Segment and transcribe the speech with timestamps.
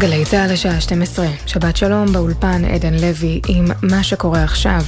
[0.00, 4.80] גלי צה"ל השעה 12, שבת שלום באולפן עדן לוי עם מה שקורה עכשיו.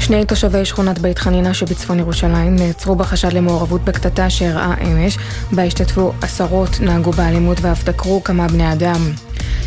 [0.00, 5.18] שני תושבי שכונת בית חנינה שבצפון ירושלים נעצרו בחשד למעורבות בקטטה שאירעה אמש,
[5.52, 9.12] בה השתתפו עשרות, נהגו באלימות ואף דקרו כמה בני אדם.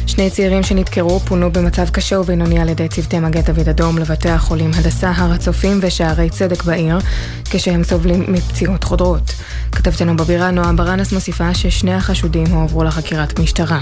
[0.08, 4.72] שני צעירים שנדקרו פונו במצב קשה ובינוני על ידי צוותי מגן דוד אדום לבתי החולים
[4.76, 6.98] הדסה, הר הצופים ושערי צדק בעיר,
[7.46, 9.34] כשהם סובלים מפציעות חודרות.
[9.72, 13.80] כתבתנו בבירה נועה ברנס מוסיפה ששני החשודים הועברו לחקירת משטרה.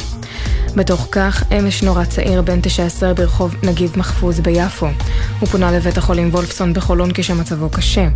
[0.76, 4.88] בתוך כך, אמש נורא צעיר בן 19 ברחוב נגיב מחפוז ביפו.
[5.40, 8.08] הוא פונה לבית החולים וולפסון בחולון כשמצבו קשה.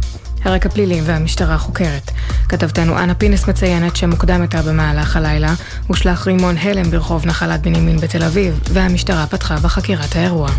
[0.44, 2.12] הרקע פלילי והמשטרה חוקרת.
[2.50, 5.54] כתבתנו אנה פינס מציינת שמוקדם יותר במהלך הלילה
[5.88, 10.50] הושלך רימון הלם ברחוב נחלת בנימין בתל אביב, והמשטרה פתחה בחקירת האירוע.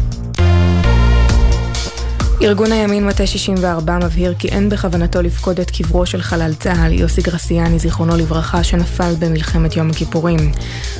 [2.42, 7.22] ארגון הימין מטה 64 מבהיר כי אין בכוונתו לפקוד את קברו של חלל צה"ל יוסי
[7.22, 10.52] גרסיאני, זיכרונו לברכה, שנפל במלחמת יום הכיפורים.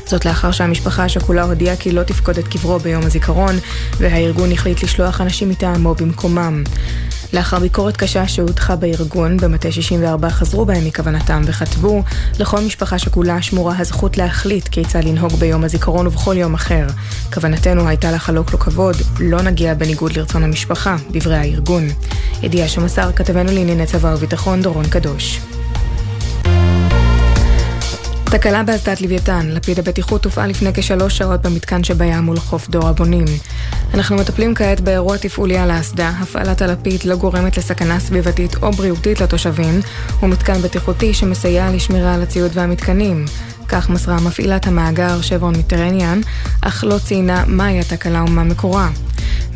[0.07, 3.55] זאת לאחר שהמשפחה השכולה הודיעה כי לא תפקוד את קברו ביום הזיכרון,
[3.99, 6.65] והארגון החליט לשלוח אנשים מטעמו במקומם.
[7.33, 12.03] לאחר ביקורת קשה שהודחה בארגון, במטה 64 חזרו בהם מכוונתם וכתבו
[12.39, 16.87] לכל משפחה שכולה שמורה הזכות להחליט כיצד לנהוג ביום הזיכרון ובכל יום אחר.
[17.35, 21.89] כוונתנו הייתה לחלוק לו כבוד, לא נגיע בניגוד לרצון המשפחה, דברי הארגון.
[22.43, 25.41] ידיעה שמסר כתבנו לענייני צבא וביטחון דורון קדוש.
[28.31, 33.25] תקלה באסדת לוויתן, לפיד הבטיחות הופעל לפני כשלוש שעות במתקן שבים מול חוף דור הבונים.
[33.95, 39.21] אנחנו מטפלים כעת באירוע תפעולי על האסדה, הפעלת הלפיד לא גורמת לסכנה סביבתית או בריאותית
[39.21, 39.81] לתושבים,
[40.21, 43.25] הוא מתקן בטיחותי שמסייע לשמירה על הציוד והמתקנים.
[43.71, 46.21] כך מסרה מפעילת המאגר שברון מיטרניאן,
[46.61, 48.89] אך לא ציינה מהי התקלה ומה מקורה.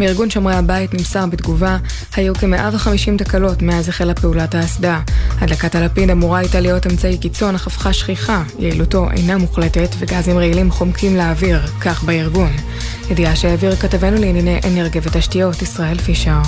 [0.01, 1.77] מארגון שומרי הבית נמסר בתגובה,
[2.17, 5.01] היו כ-150 תקלות מאז החלה פעולת האסדה.
[5.41, 8.43] הדלקת הלפיד אמורה הייתה להיות אמצעי קיצון, אך הפכה שכיחה.
[8.59, 12.53] יעילותו אינה מוחלטת, וגזים רעילים חומקים לאוויר, כך בארגון.
[13.11, 16.41] ידיעה שהעביר כתבנו לענייני אנרגיה ותשתיות, ישראל פישר.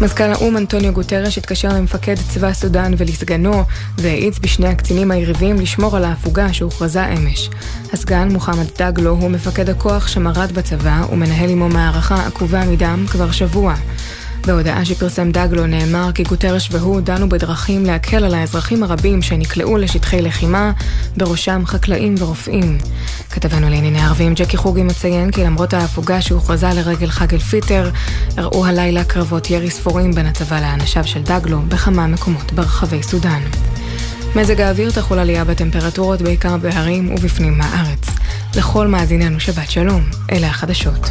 [0.00, 3.64] מזכ"ל האו"ם אנטוניו גוטרש התקשר למפקד צבא סודאן ולסגנו
[3.98, 7.50] והאיץ בשני הקצינים היריבים לשמור על ההפוגה שהוכרזה אמש.
[7.92, 13.74] הסגן מוחמד דגלו הוא מפקד הכוח שמרד בצבא ומנהל עמו מערכה עקובה מדם כבר שבוע.
[14.46, 20.22] בהודעה שפרסם דגלו נאמר כי גוטרש והוא דנו בדרכים להקל על האזרחים הרבים שנקלעו לשטחי
[20.22, 20.72] לחימה,
[21.16, 22.78] בראשם חקלאים ורופאים.
[23.30, 27.90] כתבנו לענייני ערבים ג'קי חוגי מציין כי למרות ההפוגה שהוכרזה לרגל חג אל-פיטר,
[28.38, 33.42] אירעו הלילה קרבות ירי ספורים בין הצבא לאנשיו של דגלו בכמה מקומות ברחבי סודאן.
[34.36, 38.06] מזג האוויר תחול עלייה בטמפרטורות בעיקר בהרים ובפנים מהארץ.
[38.56, 41.10] לכל מאזיננו שבת שלום, אלה החדשות.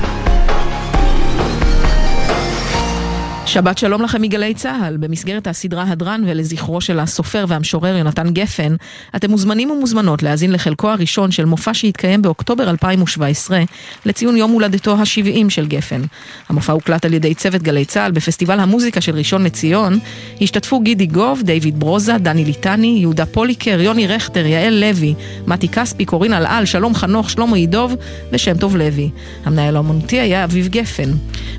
[3.51, 8.75] שבת שלום לכם מגלי צה"ל, במסגרת הסדרה הדרן ולזכרו של הסופר והמשורר יונתן גפן,
[9.15, 13.59] אתם מוזמנים ומוזמנות להאזין לחלקו הראשון של מופע שהתקיים באוקטובר 2017
[14.05, 16.01] לציון יום הולדתו ה-70 של גפן.
[16.49, 19.99] המופע הוקלט על ידי צוות גלי צה"ל בפסטיבל המוזיקה של ראשון לציון.
[20.41, 25.13] השתתפו גידי גוב, דיוויד ברוזה, דני ליטני, יהודה פוליקר, יוני רכטר, יעל לוי,
[25.47, 27.95] מתי כספי, קורין אלעל, שלום חנוך, שלמה ידוב
[28.31, 29.09] ושם טוב לוי.
[29.45, 31.11] המנהל האמנותי היה אביב גפן.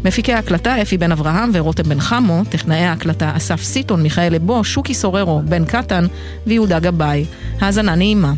[0.05, 4.65] מפיקי ההקלטה אפי בן אברהם ורותם רותם בן חמו, טכנאי ההקלטה אסף סיטון, מיכאל לבו,
[4.65, 6.07] שוקי סוררו, בן קטן
[6.47, 7.25] ויהודה גבאי.
[7.61, 8.33] האזנה נעימה.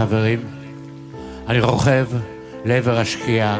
[0.00, 0.40] וחברים.
[1.48, 2.06] אני רוכב
[2.64, 3.58] לעבר השקיעה,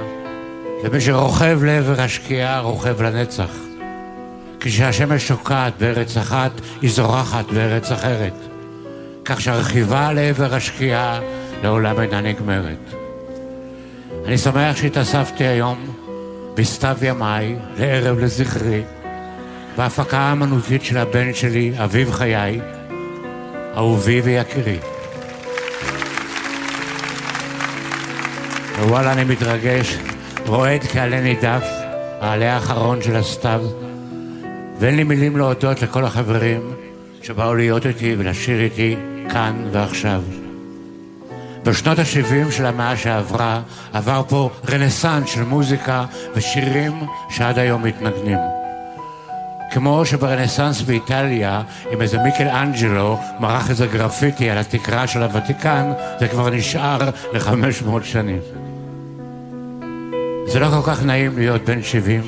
[0.83, 3.51] ומי שרוכב לעבר השקיעה רוכב לנצח.
[4.61, 6.51] כשהשמש שוקעת בארץ אחת,
[6.83, 8.35] היא זורחת בארץ אחרת.
[9.25, 11.21] כך שהרכיבה לעבר השקיעה
[11.63, 12.95] לעולם אינה נגמרת.
[14.27, 15.87] אני שמח שהתאספתי היום
[16.55, 18.83] בסתיו ימיי, לערב לזכרי,
[19.77, 22.61] בהפקה האמנותית של הבן שלי, אביב חיי,
[23.77, 24.79] אהובי ויקירי.
[28.91, 29.97] ווואלה, אני מתרגש,
[30.47, 31.65] רועד כעלה נידף,
[32.21, 33.61] העלה האחרון של הסתיו,
[34.79, 36.61] ואין לי מילים להודות לכל החברים
[37.23, 38.97] שבאו להיות איתי ולשיר איתי
[39.33, 40.23] כאן ועכשיו.
[41.65, 43.61] בשנות ה-70 של המאה שעברה
[43.93, 46.05] עבר פה רנסאנס של מוזיקה
[46.35, 46.93] ושירים
[47.31, 48.39] שעד היום מתנגנים.
[49.71, 56.29] כמו שברנסאנס באיטליה, עם איזה מיקל אנג'לו מרח איזה גרפיטי על התקרה של הוותיקן, זה
[56.29, 58.60] כבר נשאר ל-500 שנים.
[60.52, 62.23] זה לא כל כך נעים להיות בן 70,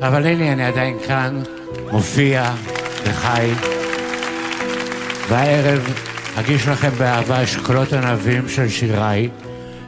[0.00, 1.42] אבל הנה אני עדיין כאן,
[1.92, 2.50] מופיע
[3.04, 3.50] וחי,
[5.28, 5.92] והערב
[6.34, 9.28] אגיש לכם באהבה אשכולות ענבים של שיריי,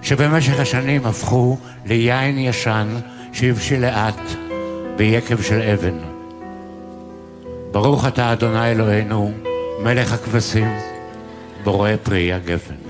[0.03, 2.89] שבמשך השנים הפכו ליין ישן
[3.33, 4.21] שהבשיל לאט
[4.97, 5.99] ביקב של אבן.
[7.73, 9.33] ברוך אתה אדוני אלוהינו,
[9.83, 10.69] מלך הכבשים,
[11.65, 12.84] בורא פרי הגפן.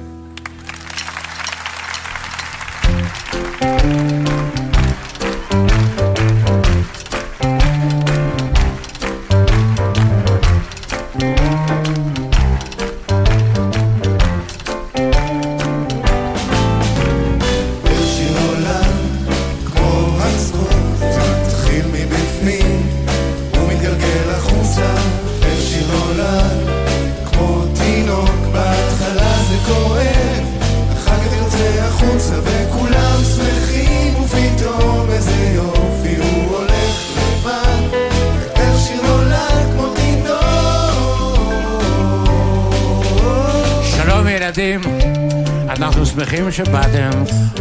[46.50, 47.10] שבאתם,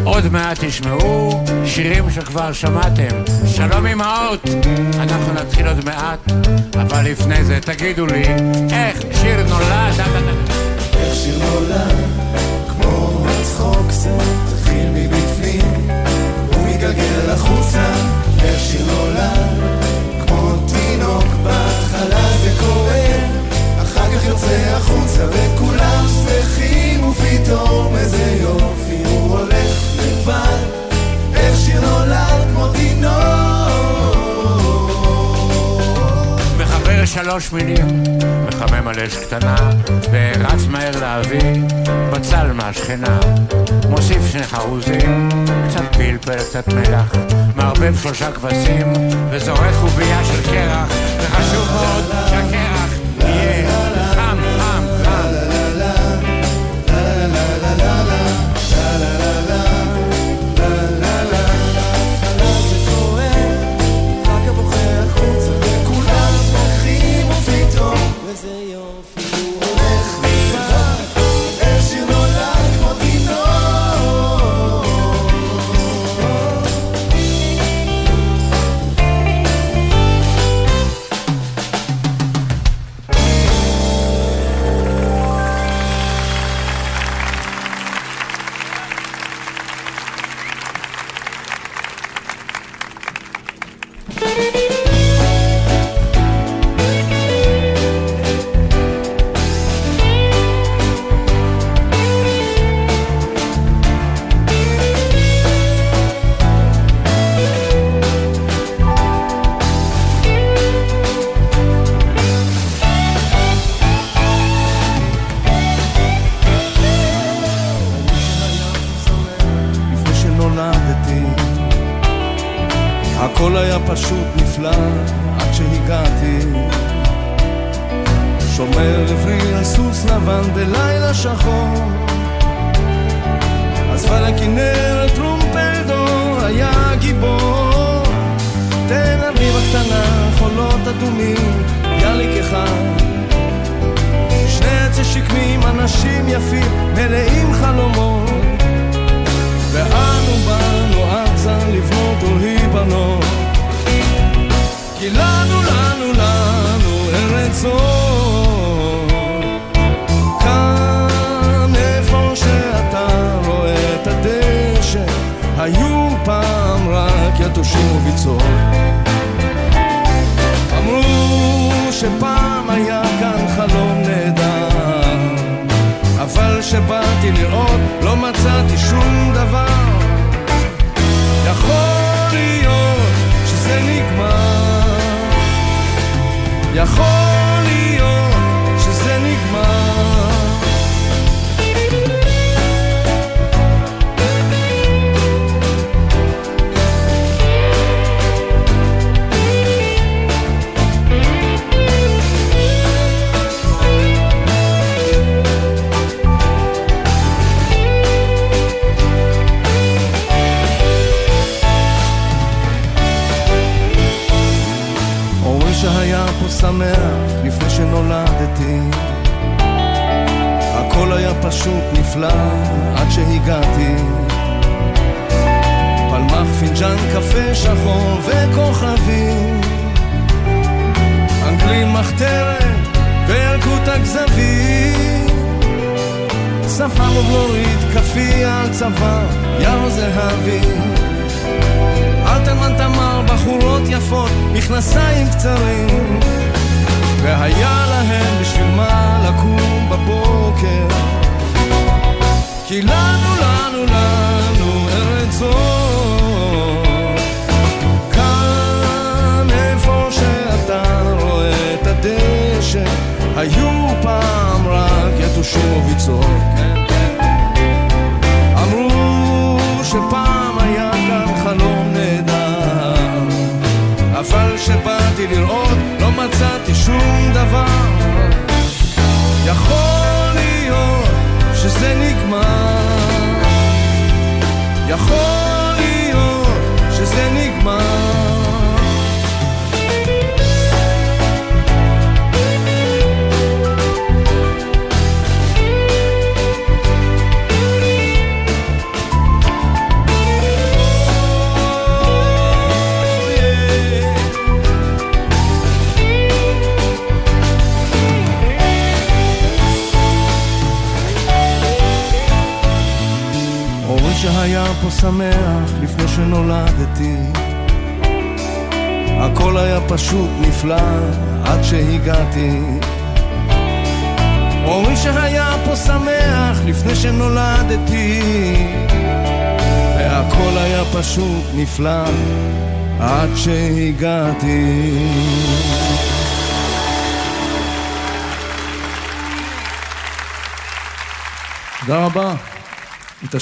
[0.04, 3.24] עוד מעט תשמעו שירים שכבר שמעתם.
[3.46, 4.50] שלום אמהות,
[5.00, 6.20] אנחנו נתחיל עוד מעט,
[6.82, 8.24] אבל לפני זה תגידו לי,
[8.72, 10.00] איך שיר נולד?
[10.94, 11.96] איך שיר נולד,
[12.68, 14.18] כמו הצחוק זה,
[14.50, 15.92] תתחיל מבפנים,
[16.54, 17.94] הוא מתגלגל החוצה,
[18.44, 19.50] איך שיר נולד,
[20.28, 23.23] כמו תינוק, בהתחלה זה קורה,
[24.16, 29.04] כך יוצא החוצה וכולם שמחים ופתאום איזה יופי
[37.14, 38.04] שלוש מילים,
[38.48, 39.56] מחמם על אש קטנה,
[40.12, 41.62] ורץ מהר להביא
[42.14, 43.20] בצל מהשכנה.
[43.90, 45.30] מוסיף שני חרוזים,
[45.70, 47.14] קצת פלפל, קצת מלח,
[47.56, 48.94] מערבב שלושה כבשים,
[49.32, 50.88] וזורק קובייה של קרח,
[51.20, 52.73] וחשוב מאוד שהקרח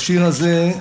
[0.01, 0.72] השיר הזה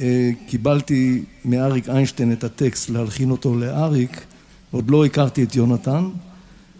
[0.00, 4.20] אה, קיבלתי מאריק איינשטיין את הטקסט להלחין אותו לאריק,
[4.70, 6.08] עוד לא הכרתי את יונתן,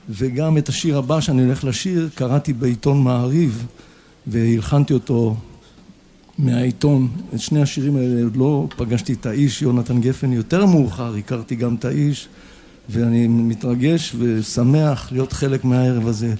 [0.08, 3.66] וגם את השיר הבא שאני הולך לשיר קראתי בעיתון מעריב
[4.26, 5.36] והלחנתי אותו
[6.38, 7.08] מהעיתון.
[7.34, 11.74] את שני השירים האלה עוד לא פגשתי את האיש, יונתן גפן, יותר מאוחר הכרתי גם
[11.74, 12.28] את האיש,
[12.88, 16.34] ואני מתרגש ושמח להיות חלק מהערב הזה.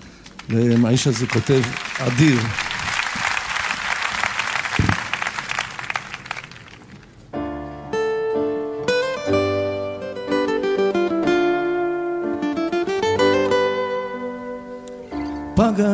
[0.85, 1.63] האיש הזה כותב
[1.99, 2.41] אדיר.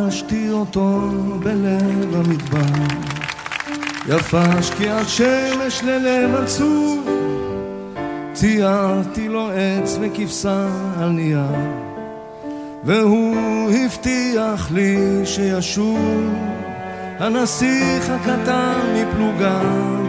[0.04, 1.00] פגשתי אותו
[1.40, 2.84] בלב המדבר,
[4.08, 7.08] יפה שקיעת שמש ללב עצוב,
[8.32, 10.66] ציירתי לו עץ וכבשה
[11.00, 11.40] על נייר,
[12.84, 16.34] והוא הבטיח לי שישוב,
[17.18, 19.62] הנסיך הקטן מפלוגה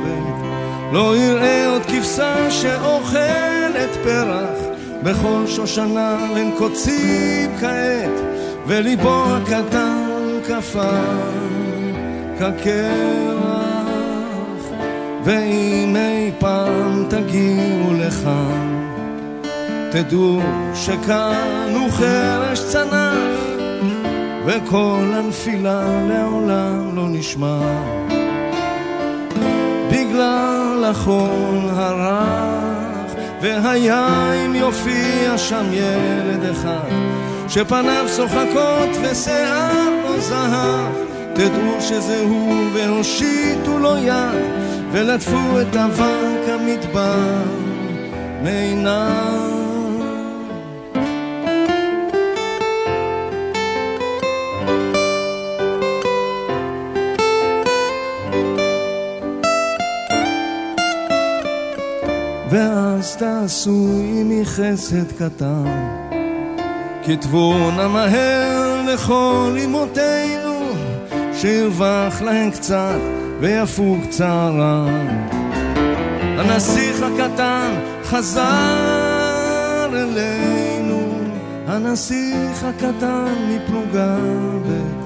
[0.06, 4.60] ב', לא יראה עוד כבשה שאוכלת פרח,
[5.04, 8.31] בכל שושנה אין קוצים כעת.
[8.74, 11.02] וליבו הקטן קפא
[12.40, 13.82] כקרח
[15.24, 18.92] ואם אי פעם תגיעו לכאן.
[19.92, 20.42] תדעו
[20.76, 23.42] שכאן הוא חרש צנח
[24.46, 27.60] וכל הנפילה לעולם לא נשמע.
[29.92, 37.22] בגלל החול הרך והיה אם יופיע שם ילד אחד
[37.54, 40.94] שפניו שוחקות ושיער לו זהב
[41.34, 44.42] תדעו שזה הוא והושיטו לו יד
[44.92, 47.44] ולטפו את אבק המדבר
[48.44, 49.52] מעיניו
[62.50, 66.11] ואז תעשו עמי חסד קטן.
[67.04, 70.60] כתבו נא מהר לכל אמותינו,
[71.34, 73.00] שירווח להן קצת
[73.40, 75.28] ויפוג צערן.
[76.38, 77.72] הנסיך הקטן
[78.04, 81.20] חזר אלינו,
[81.68, 84.18] הנסיך הקטן מפלוגה
[84.68, 85.02] ב'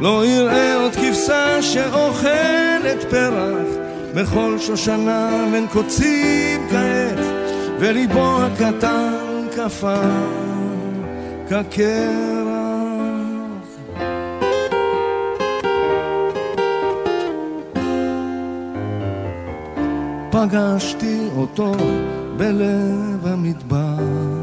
[0.00, 3.68] לא יראה עוד כבשה שאוכלת פרח
[4.14, 7.24] בכל שושנה בין קוצים כעת
[7.78, 10.43] וליבו הקטן קפא
[11.48, 12.64] כקרח.
[20.30, 21.72] פגשתי אותו
[22.36, 24.33] בלב המדבר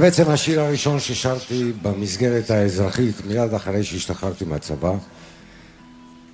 [0.00, 4.92] בעצם השיר הראשון ששרתי במסגרת האזרחית מיד אחרי שהשתחררתי מהצבא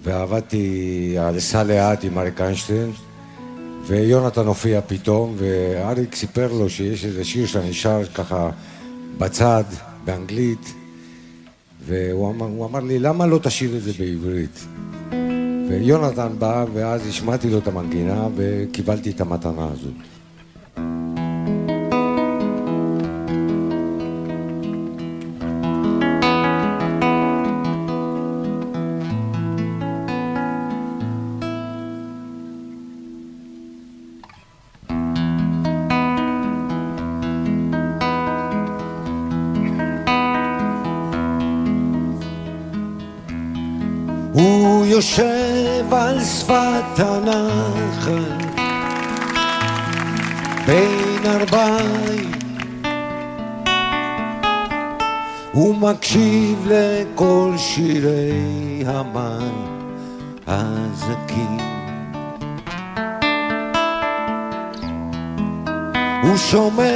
[0.03, 2.93] ועבדתי על סע לאט עם אריק איינשטיין
[3.87, 8.51] ויונתן הופיע פתאום ואריק סיפר לו שיש איזה שיר שאני שר ככה
[9.19, 9.65] בצד,
[10.05, 10.75] באנגלית
[11.87, 14.65] והוא אמר, אמר לי למה לא תשאיר את זה בעברית?
[15.69, 19.95] ויונתן בא ואז השמעתי לו את המנגינה וקיבלתי את המתנה הזאת
[58.87, 59.51] המן
[60.47, 61.57] הזקים
[66.23, 66.87] הוא שומע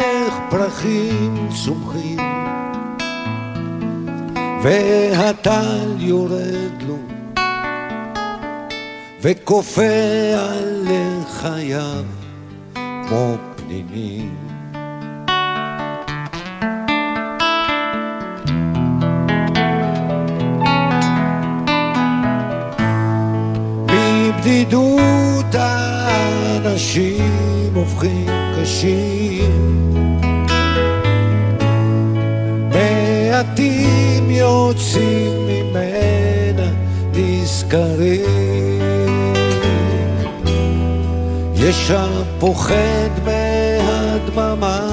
[0.00, 2.18] איך פרחים צומחים
[4.62, 6.98] והטל יורד לו
[9.22, 9.82] וכופה
[10.38, 12.04] על לחייו
[13.08, 14.47] כמו פנינים
[24.48, 27.24] מבדידות האנשים
[27.74, 29.90] הופכים קשים.
[32.70, 36.70] מעטים יוצאים ממנה
[37.14, 38.24] נזכרים.
[41.54, 44.88] יש שם פוחד מהדממה.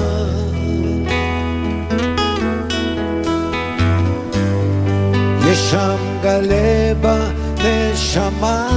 [5.50, 8.68] יש שם גלה בנשמה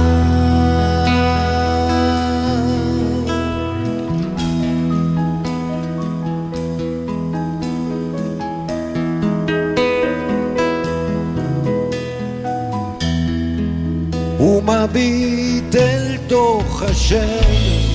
[14.70, 17.90] מביט אל תוך השמש.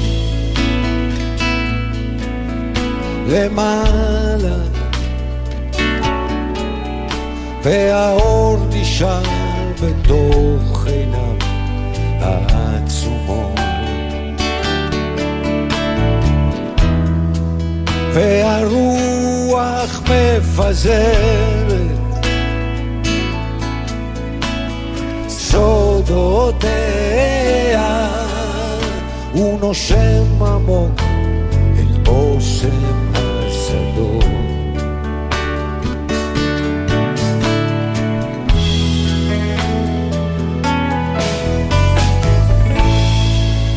[3.28, 4.58] למעלה
[7.64, 9.22] והאור נשאר
[9.84, 11.36] בתוך עיניו
[12.20, 13.60] העצומות.
[18.14, 21.56] והרוח מפזרת
[26.08, 27.88] סודותיה
[29.34, 31.02] הוא נושם עמוק
[31.80, 32.70] אל בושם
[33.14, 34.26] השדות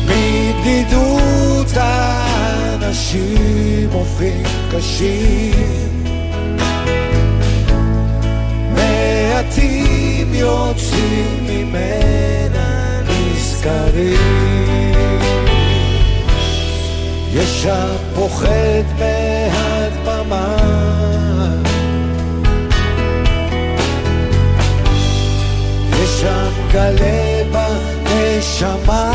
[0.05, 3.39] מבדידות האנשים
[3.91, 6.03] הופכים קשים
[8.73, 9.88] מעטים
[10.33, 14.59] יוצאים ממנה נזכרים.
[17.33, 20.57] יש שם פוחד מהדממה
[25.91, 29.13] יש שם גלה בנשמה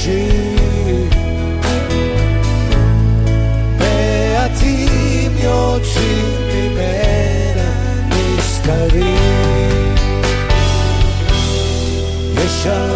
[0.00, 1.08] קשים
[3.78, 7.70] מעטים יוצאים ממנה
[8.08, 9.94] נזכרים
[12.36, 12.90] יש שם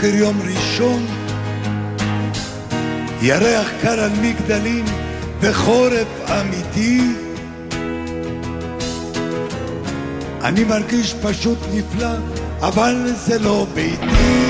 [0.00, 1.06] בבוקר יום ראשון,
[3.22, 4.84] ירח קר על מגדלים,
[5.40, 7.00] וחורף אמיתי.
[10.42, 12.12] אני מרגיש פשוט נפלא,
[12.60, 14.49] אבל זה לא ביתי.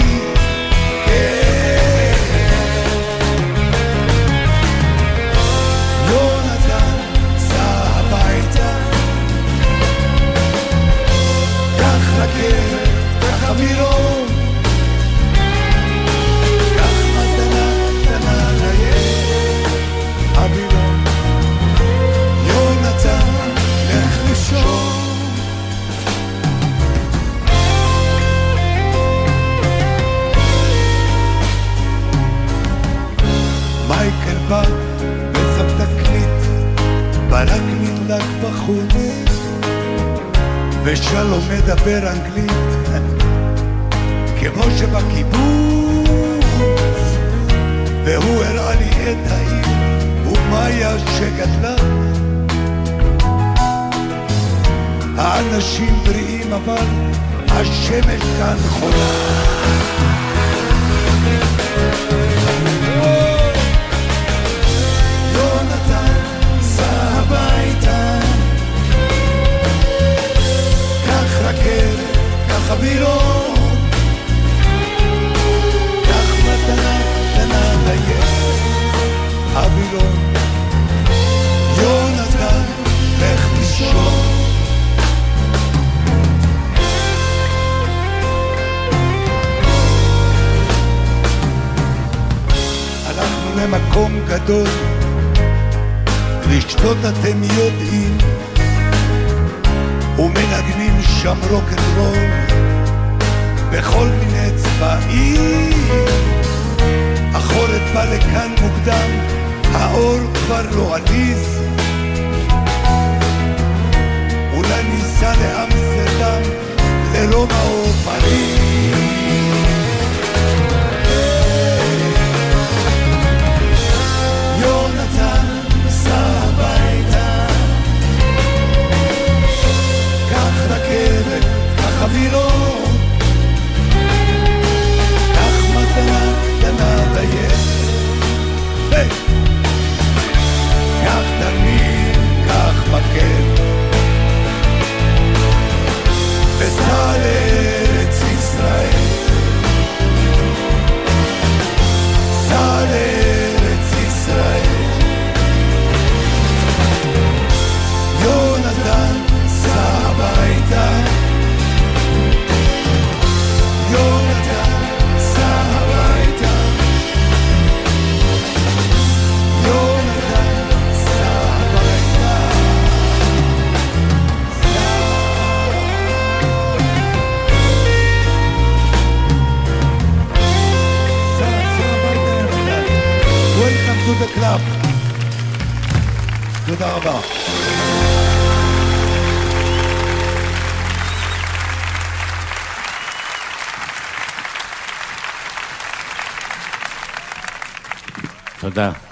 [41.84, 42.49] ושלום מדבר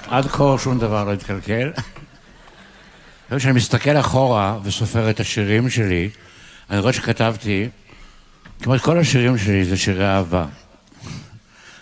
[0.08, 1.72] עד כה שום דבר לא התקלקל.
[3.36, 6.10] כשאני מסתכל אחורה וסופר את השירים שלי,
[6.70, 7.68] אני רואה שכתבתי,
[8.62, 10.44] כמעט כל השירים שלי זה שירי אהבה.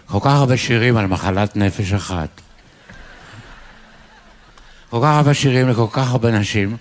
[0.06, 2.40] כל כך הרבה שירים על מחלת נפש אחת.
[4.90, 6.76] כל כך הרבה שירים לכל כך הרבה נשים.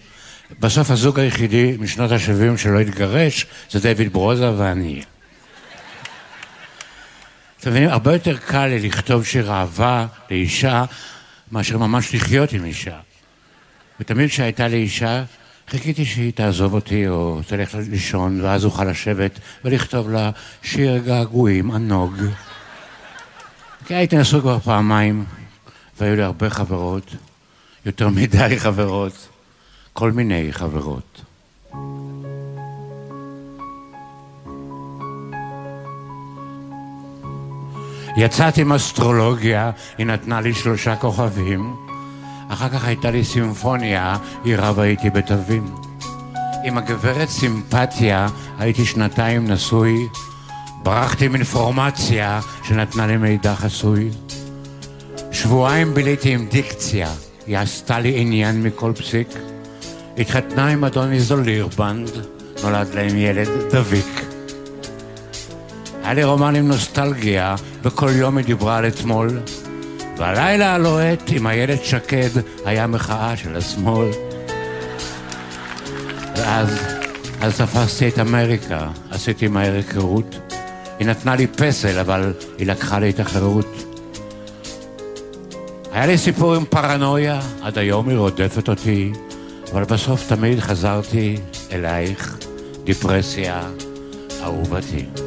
[0.60, 5.04] בסוף הזוג היחידי משנות ה-70 שלא התגרש זה דיוויד ברוזה ואני.
[7.60, 7.90] אתם מבינים?
[7.90, 10.86] הרבה יותר קל לי לכתוב שיר אהבה לאישה
[11.52, 13.00] מאשר ממש לחיות עם אישה.
[14.00, 15.24] ותמיד כשהייתה לי אישה,
[15.68, 20.32] חיכיתי שהיא תעזוב אותי או תלך לישון, ואז אוכל לשבת ולכתוב לה
[20.62, 22.16] שיר געגועים ענוג.
[23.86, 25.26] כי הייתי נשוי כבר פעמיים,
[26.00, 27.16] והיו לי הרבה חברות,
[27.86, 29.28] יותר מדי חברות,
[29.94, 31.22] כל מיני חברות.
[38.18, 41.76] יצאתי עם אסטרולוגיה, היא נתנה לי שלושה כוכבים.
[42.50, 45.76] אחר כך הייתה לי סימפוניה, היא רבה איתי בתווים.
[46.64, 48.28] עם הגברת סימפתיה
[48.60, 50.08] הייתי שנתיים נשוי.
[50.84, 54.10] ברחתי מאינפורמציה שנתנה לי מידע חסוי.
[55.32, 57.10] שבועיים ביליתי עם דיקציה,
[57.48, 59.28] היא עשתה לי עניין מכל פסיק.
[60.18, 62.10] התחתנה עם אדון איזולירבנד,
[62.64, 64.25] נולד להם ילד דביק.
[66.06, 69.40] היה לי רומן עם נוסטלגיה, וכל יום היא דיברה על אתמול.
[70.18, 72.30] והלילה הלוהט עם הילד שקד
[72.66, 74.08] היה מחאה של השמאל.
[76.36, 76.80] ואז,
[77.42, 80.54] אז תפסתי את אמריקה, עשיתי מהר היכרות.
[81.00, 83.96] היא נתנה לי פסל, אבל היא לקחה לי את החירות.
[85.92, 89.12] היה לי סיפור עם פרנויה, עד היום היא רודפת אותי,
[89.74, 91.38] אבל בסוף תמיד חזרתי
[91.72, 92.38] אלייך,
[92.84, 93.62] דיפרסיה,
[94.44, 95.25] אהובתי.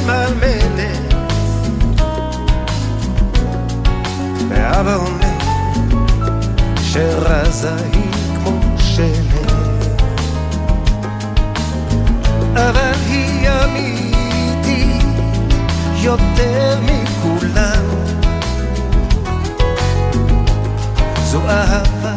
[0.00, 1.14] ממלמלת
[4.48, 5.38] ואבא אומר
[6.82, 8.12] שרזה היא
[8.44, 9.46] כמו שלג
[12.54, 15.06] אבל היא אמיתית
[16.02, 17.84] יותר מכולם
[21.24, 22.14] זו אהבה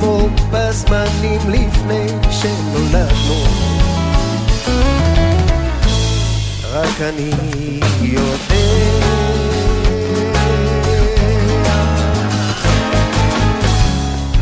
[0.00, 3.62] כמו בזמנים לפני שנולדנו
[6.72, 7.30] רק אני
[8.02, 8.32] יודע.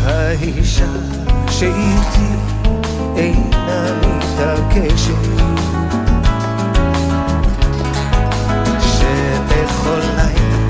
[0.04, 0.86] האישה
[1.50, 2.30] שאיתי
[3.16, 5.14] אינה מתעקשת.
[8.80, 10.68] שבכל לילה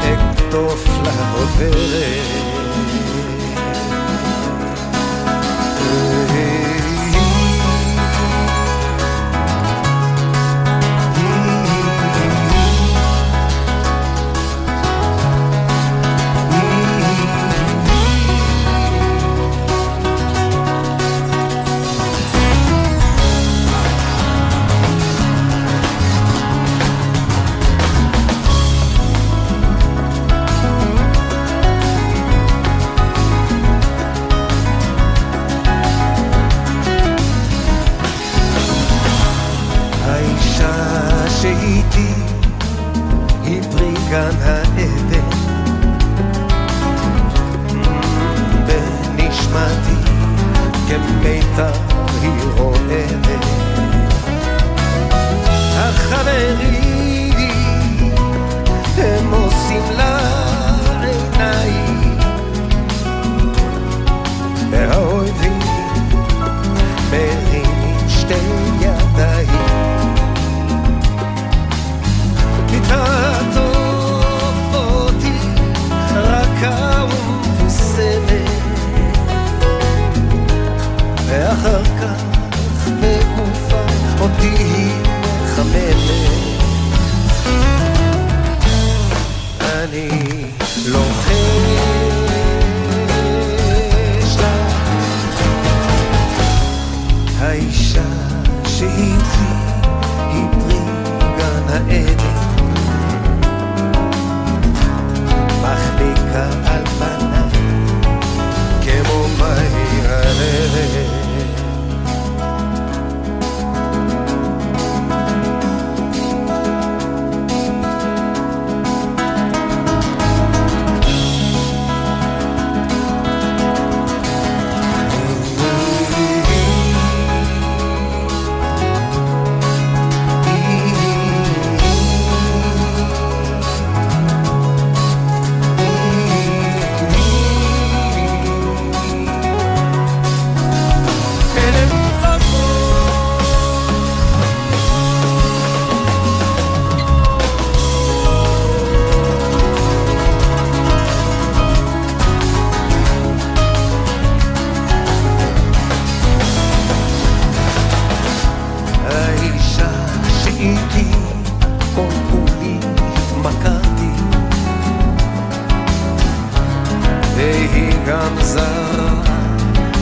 [0.00, 2.34] אקטוף לה עוברת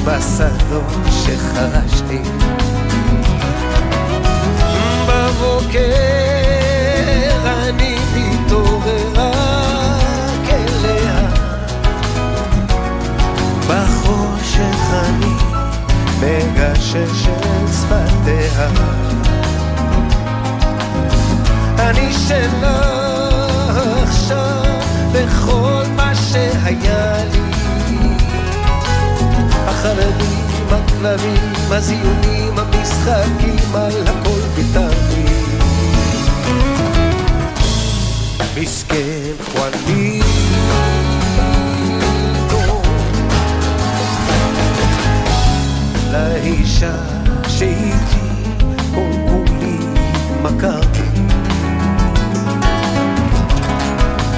[0.04, 2.18] בשדות שחרשתי.
[5.06, 5.78] בבוקר
[7.46, 11.28] אני מתעורר רק אליה,
[13.68, 15.34] בחושך אני
[16.20, 18.68] מגשש את שפתיה.
[21.78, 24.64] אני שלך עכשיו
[25.12, 27.51] בכל מה שהיה לי.
[29.84, 35.24] החללים, הכלבים, הזיונים, המשחקים, על הכל ויתרתי.
[38.56, 40.22] מסכן חואניטו
[46.12, 46.94] לאישה
[47.48, 48.28] שאיתי
[48.94, 49.78] כל כולי
[50.42, 51.02] מכרתי.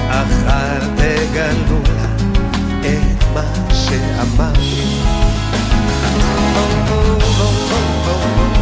[0.09, 2.05] אך אל תגלו לה
[2.81, 3.43] את מה
[3.73, 5.24] שאמרתי
[6.57, 8.54] oh, oh, oh, oh, oh.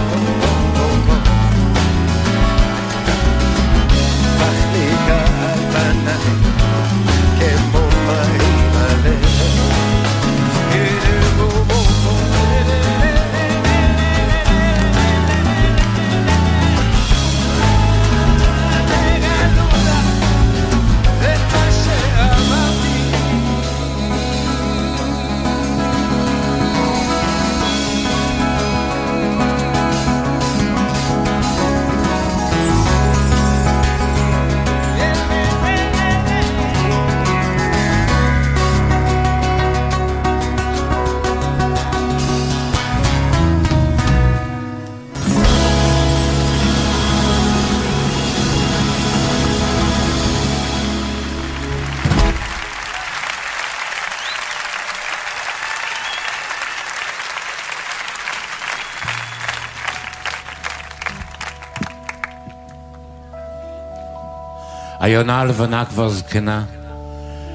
[65.14, 66.64] היונה הלבנה כבר זקנה.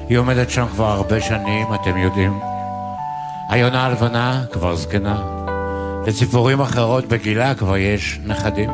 [0.09, 2.39] היא עומדת שם כבר הרבה שנים, אתם יודעים.
[3.49, 5.21] היונה הלבנה כבר זקנה.
[6.07, 8.69] לציפורים אחרות בגילה כבר יש נכדים.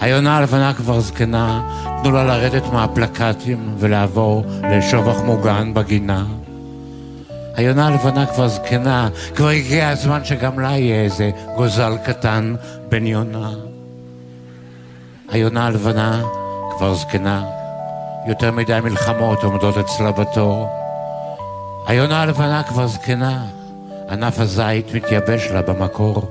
[0.00, 1.62] היונה הלבנה כבר זקנה,
[2.02, 6.24] תנו לה לרדת מהפלקטים ולעבור לשובח מוגן בגינה.
[7.54, 12.54] היונה הלבנה כבר זקנה, כבר הגיע הזמן שגם לה יהיה איזה גוזל קטן
[12.88, 13.50] בן יונה.
[15.28, 16.22] היונה הלבנה
[16.76, 17.44] כבר זקנה,
[18.26, 20.68] יותר מדי מלחמות עומדות אצלה בתור.
[21.86, 23.44] היונה הלבנה כבר זקנה,
[24.10, 26.22] ענף הזית מתייבש לה במקור.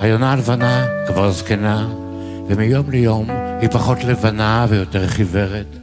[0.00, 1.86] היונה הלבנה כבר זקנה,
[2.48, 3.26] ומיום ליום
[3.60, 5.76] היא פחות לבנה ויותר חיוורת.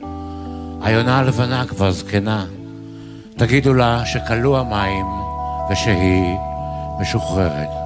[0.81, 2.45] היונה הלבנה כבר זקנה,
[3.37, 5.05] תגידו לה שכלו המים
[5.71, 6.35] ושהיא
[7.01, 7.84] משוחררת.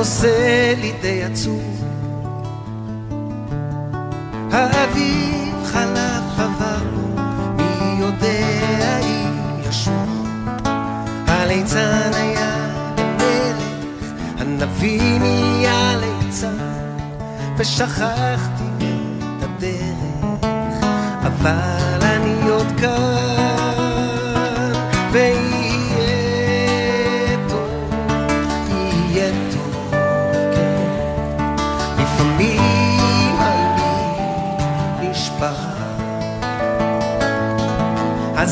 [0.00, 0.92] וזה עושה לי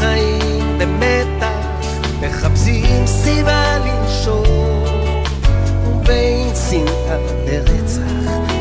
[0.00, 1.86] חיים במתח
[2.20, 4.84] מחפשים סיבה לנשום.
[5.86, 8.02] ובין שנאה לרצח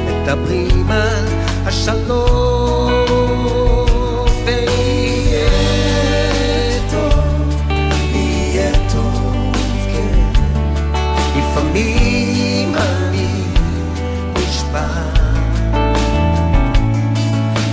[0.06, 1.26] מדברים על
[1.66, 2.90] השלום.
[4.46, 5.00] כן.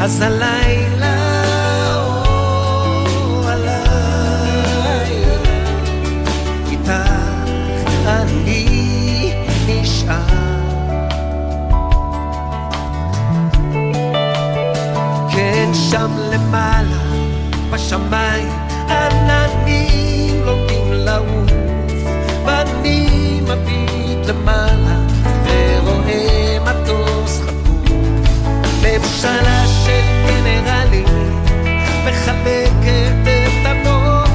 [0.06, 0.85] אז הלילה,
[32.16, 34.30] מחלקת את הנוף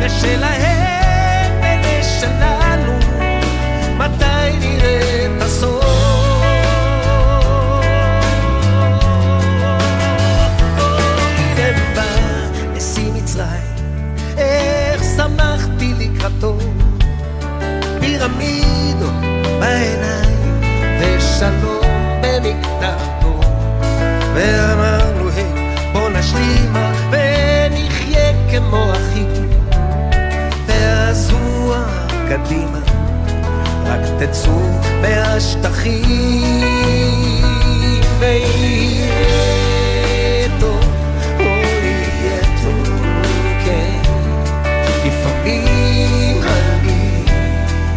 [0.00, 2.98] ושלהם ולשלנו
[3.98, 6.02] מתי נראה את הסוף?
[16.22, 16.58] לקראתו?
[18.00, 19.12] פירמידות
[19.60, 20.60] בעיניים
[21.00, 23.40] ושלום במקטעתו
[32.32, 32.78] קדימה
[33.84, 34.60] רק תצאו
[35.02, 36.62] מהשטחים
[38.18, 39.68] ויהיה
[40.60, 40.84] טוב,
[41.38, 42.88] אוי יהיה טוב,
[43.64, 44.02] כן.
[45.04, 47.24] לפעמים אני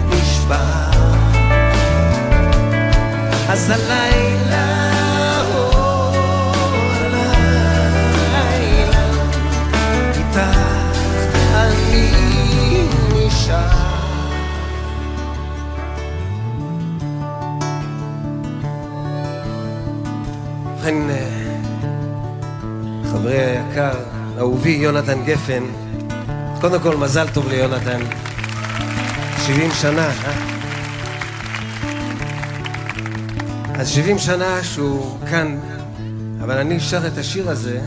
[0.10, 0.92] נשבע.
[3.50, 4.24] אז הלילה,
[24.66, 25.63] אהובי יונתן גפן,
[26.61, 28.01] קודם כל מזל טוב ליונתן,
[29.45, 30.34] 70 שנה, אה?
[33.80, 35.59] אז 70 שנה שהוא כאן,
[36.43, 37.82] אבל אני שר את השיר הזה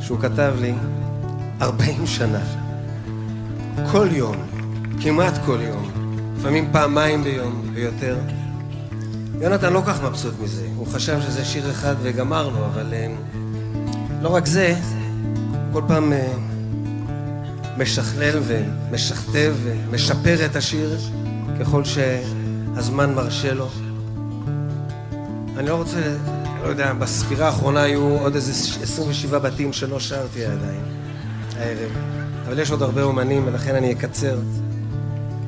[0.00, 0.74] שהוא כתב לי
[1.62, 2.42] 40 שנה.
[3.92, 4.36] כל יום,
[5.00, 5.90] כמעט כל יום,
[6.38, 8.18] לפעמים פעמיים ביום ויותר.
[9.40, 13.06] יונתן לא כך מבסוט מזה, הוא חשב שזה שיר אחד וגמרנו, אבל אה,
[14.22, 14.74] לא רק זה,
[15.72, 16.32] כל פעם אה,
[17.78, 20.98] משכלל ומשכתב ומשפר את השיר
[21.60, 23.68] ככל שהזמן מרשה לו.
[25.56, 26.16] אני לא רוצה,
[26.62, 28.52] לא יודע, בספירה האחרונה היו עוד איזה
[28.82, 30.82] 27 בתים שלא שרתי עדיין
[31.58, 31.90] הערב,
[32.46, 34.38] אבל יש עוד הרבה אומנים ולכן אני אקצר.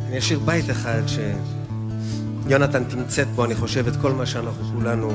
[0.09, 1.03] אני אשאיר בית אחד
[2.47, 5.13] שיונתן תמצת בו, אני חושב, את כל מה שאנחנו כולנו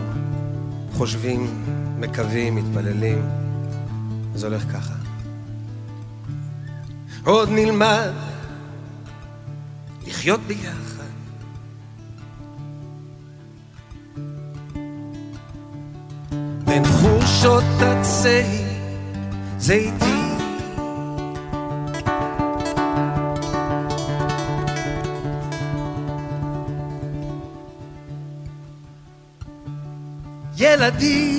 [0.94, 1.66] חושבים,
[2.00, 3.30] מקווים, מתפללים.
[4.36, 4.99] זה הולך ככה.
[7.26, 8.12] עוד נלמד
[10.08, 11.00] לחיות ביחד.
[16.66, 18.64] בין חורשות עצי
[19.58, 20.20] זיתים
[30.58, 31.39] ילדים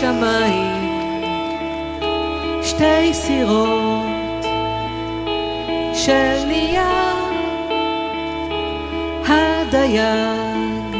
[0.00, 1.20] בשמיים
[2.62, 4.44] שתי סירות
[5.94, 6.80] של נייר.
[9.28, 10.94] הדייג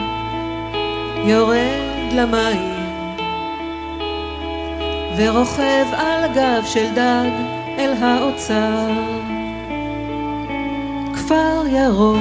[1.25, 2.75] יורד למים
[5.17, 7.31] ורוכב על גב של דג
[7.79, 8.91] אל האוצר.
[11.15, 12.19] כפר ירוק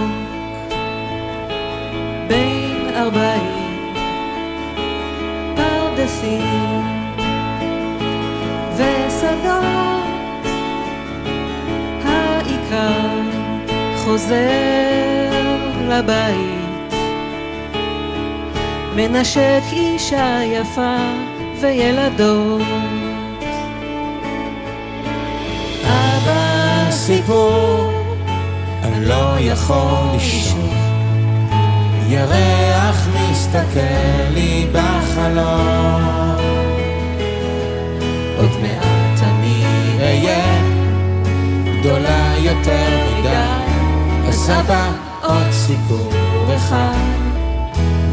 [2.28, 3.59] בין ארבעים
[6.00, 6.84] פרדסים
[8.76, 10.46] ושדות
[12.06, 13.22] העיקר
[13.98, 15.58] חוזר
[15.90, 16.94] לבית.
[18.96, 20.98] מנשק אישה יפה
[21.62, 22.62] וילדות.
[25.84, 27.92] אבא סיפור
[28.84, 30.70] אני לא יכול לישון
[32.10, 33.08] ירח
[33.50, 36.36] מסתכל לי בחלום.
[38.38, 39.64] עוד מעט אני
[40.00, 40.62] אהיה
[41.80, 42.88] גדולה יותר
[43.20, 44.28] מדי.
[44.28, 44.52] אז
[45.22, 46.14] עוד סיפור
[46.56, 46.94] אחד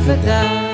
[0.05, 0.66] ודי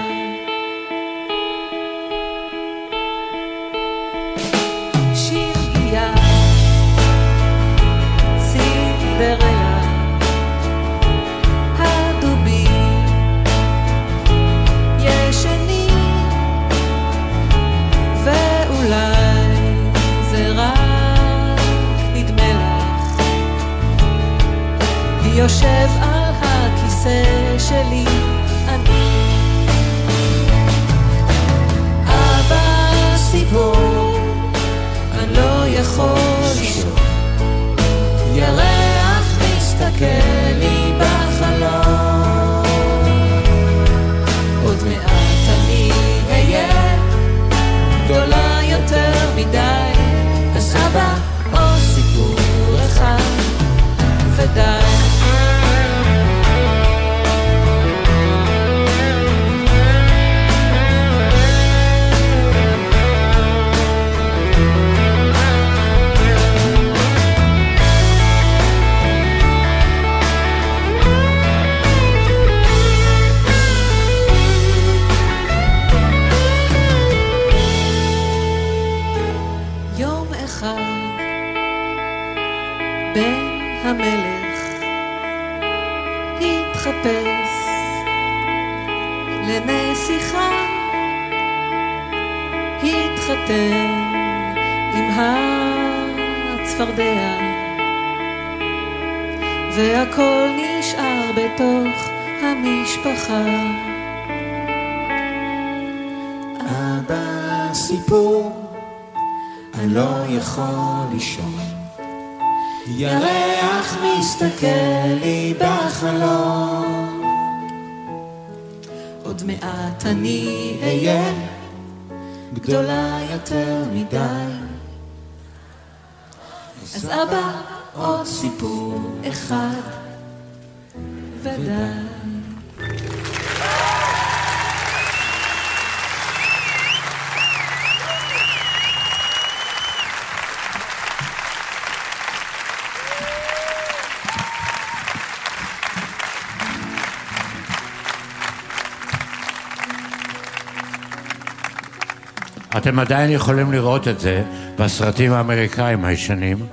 [152.77, 154.43] אתם עדיין יכולים לראות את זה
[154.79, 156.67] בסרטים האמריקאים הישנים.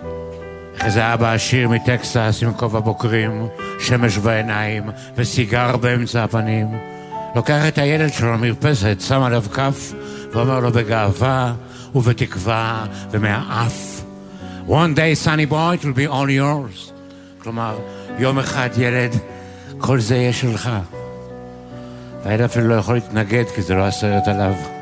[0.84, 3.48] איזה אבא עשיר מטקסס עם כובע בוקרים,
[3.80, 4.84] שמש בעיניים
[5.16, 6.68] וסיגר באמצע הפנים.
[7.36, 9.94] לוקח את הילד שלו למרפסת, שם עליו כף
[10.32, 11.54] ואומר לו בגאווה
[11.96, 14.02] ובתקווה ומהאף
[14.68, 16.92] One day, sonny boy, it will be all yours.
[17.44, 17.80] כלומר,
[18.20, 19.16] יום אחד, ילד,
[19.78, 20.70] כל זה יהיה שלך.
[22.24, 24.79] והילד אפילו לא יכול להתנגד כי זה לא הסרט עליו.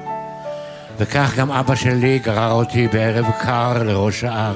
[1.00, 4.56] וכך גם אבא שלי גרר אותי בערב קר לראש ההר.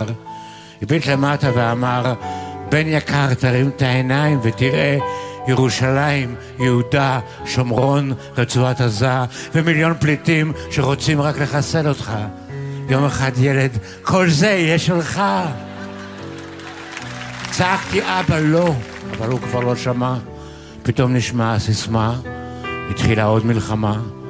[0.81, 2.13] הביט למטה ואמר,
[2.69, 4.97] בן יקר, תרים את העיניים ותראה
[5.47, 9.23] ירושלים, יהודה, שומרון, רצועת עזה,
[9.55, 12.11] ומיליון פליטים שרוצים רק לחסל אותך.
[12.89, 13.71] יום אחד, ילד,
[14.01, 15.21] כל זה יהיה שלך.
[17.51, 18.73] צעקתי, אבא, לא,
[19.17, 20.15] אבל הוא כבר לא שמע.
[20.83, 22.15] פתאום נשמעה הסיסמה,
[22.89, 24.20] התחילה עוד מלחמה.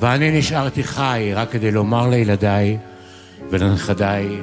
[0.00, 2.78] ואני נשארתי חי רק כדי לומר לילדיי
[3.50, 4.40] ולנכדיי,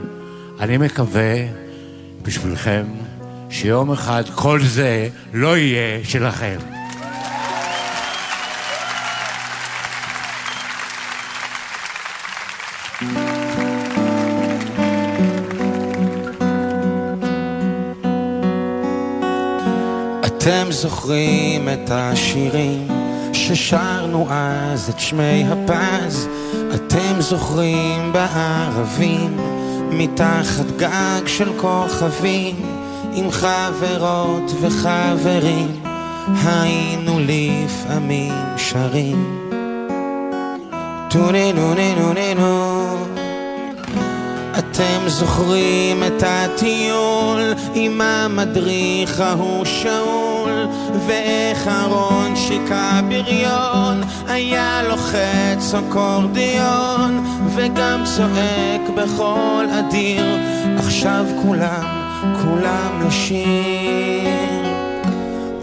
[0.60, 1.36] אני מקווה
[2.22, 2.84] בשבילכם
[3.49, 6.58] שיום אחד כל זה לא יהיה שלכם.
[20.26, 23.07] אתם זוכרים את השירים
[23.38, 26.27] ששרנו אז את שמי הפז.
[26.75, 29.38] אתם זוכרים בערבים
[29.91, 32.55] מתחת גג של כוכבים
[33.13, 35.67] עם חברות וחברים
[36.43, 39.47] היינו לפעמים שרים.
[41.15, 42.95] נו נו נו נו
[44.59, 50.26] אתם זוכרים את הטיול עם המדריך ההוא שאול
[51.08, 57.26] ואיך אהרון שיקה בריון היה לוחץ אקורדיון
[57.56, 60.38] וגם צועק בקול אדיר
[60.78, 62.08] עכשיו כולם,
[62.41, 64.68] כולם לשיר.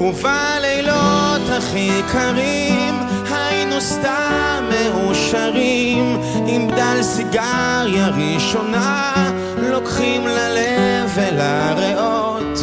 [0.00, 2.94] ובלילות הכי קרים
[3.30, 9.12] היינו סתם מאושרים עם בדל סיגריה ראשונה
[9.56, 12.58] לוקחים ללב ולריאות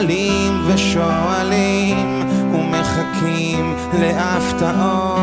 [0.00, 5.20] משתעלים ושואלים ומחכים להפתעות.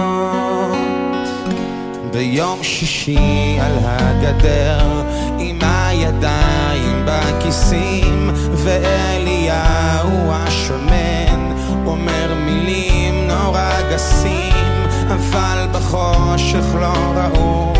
[2.11, 5.03] ביום שישי על הגדר
[5.39, 11.55] עם הידיים בכיסים ואליהו השמן
[11.85, 17.73] אומר מילים נורא גסים אבל בחושך לא ראו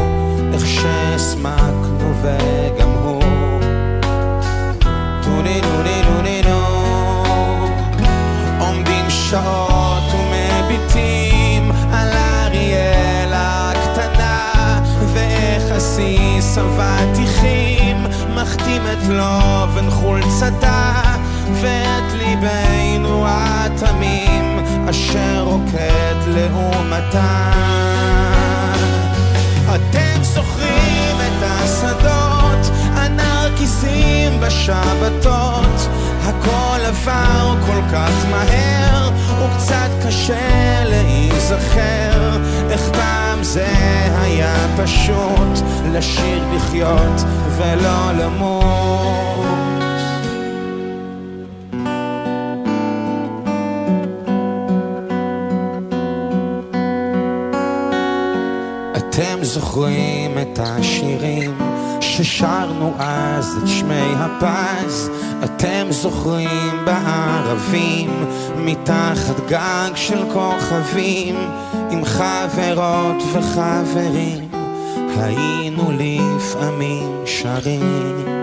[0.53, 3.23] איך שהסמקנו וגם הוא.
[5.23, 6.56] טוני טוני נו עומדים
[9.29, 14.81] שעות ומביטים על אריאלה הקטנה
[15.13, 18.05] ואיך עסיס אבטיחים
[18.35, 21.01] מחתים את לובן חולצתה
[21.53, 24.59] ואת ליבנו התמים
[24.89, 27.51] אשר רוקד לעומתה.
[29.75, 35.87] אתם זוכרים את השדות הנרקיסים בשבתות
[36.27, 39.09] הכל עבר כל כך מהר
[39.43, 42.37] וקצת קשה להיזכר
[42.69, 43.67] איך פעם זה
[44.21, 47.21] היה פשוט לשיר לחיות
[47.57, 49.07] ולא למות.
[58.97, 61.57] אתם זוכרים את השירים
[62.01, 65.09] ששרנו אז את שמי הפז
[65.43, 68.09] אתם זוכרים בערבים
[68.57, 71.35] מתחת גג של כוכבים
[71.91, 74.49] עם חברות וחברים
[75.17, 78.37] היינו לפעמים שרים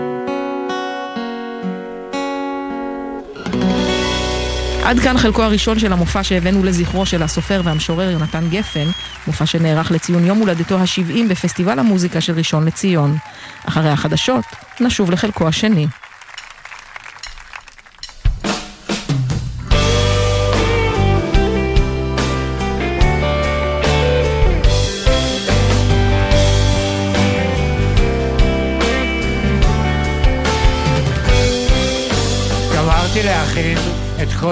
[4.85, 8.87] עד כאן חלקו הראשון של המופע שהבאנו לזכרו של הסופר והמשורר יונתן גפן,
[9.27, 13.17] מופע שנערך לציון יום הולדתו ה-70 בפסטיבל המוזיקה של ראשון לציון.
[13.65, 14.45] אחרי החדשות,
[14.79, 15.87] נשוב לחלקו השני.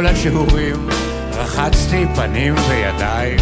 [0.04, 0.90] כל השיעורים,
[1.34, 3.40] רחצתי פנים וידיים.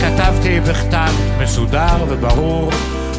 [0.00, 1.12] כתבתי בכתב
[1.42, 2.70] מסודר וברור,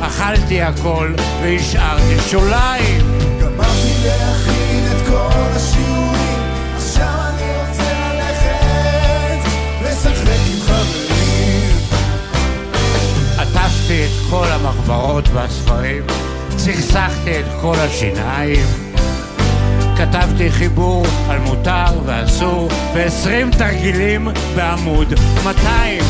[0.02, 3.02] אכלתי הכל והשארתי שוליים.
[3.42, 6.40] גמרתי להכין את כל השיעורים,
[6.76, 9.50] עכשיו אני רוצה ללכת
[9.82, 11.78] לשחק עם חברים.
[13.38, 16.04] עטפתי את כל המחברות והספרים,
[16.56, 18.83] צחצחתי את כל השיניים.
[20.04, 26.04] כתבתי חיבור על מותר ואסור ועשרים תרגילים בעמוד 200.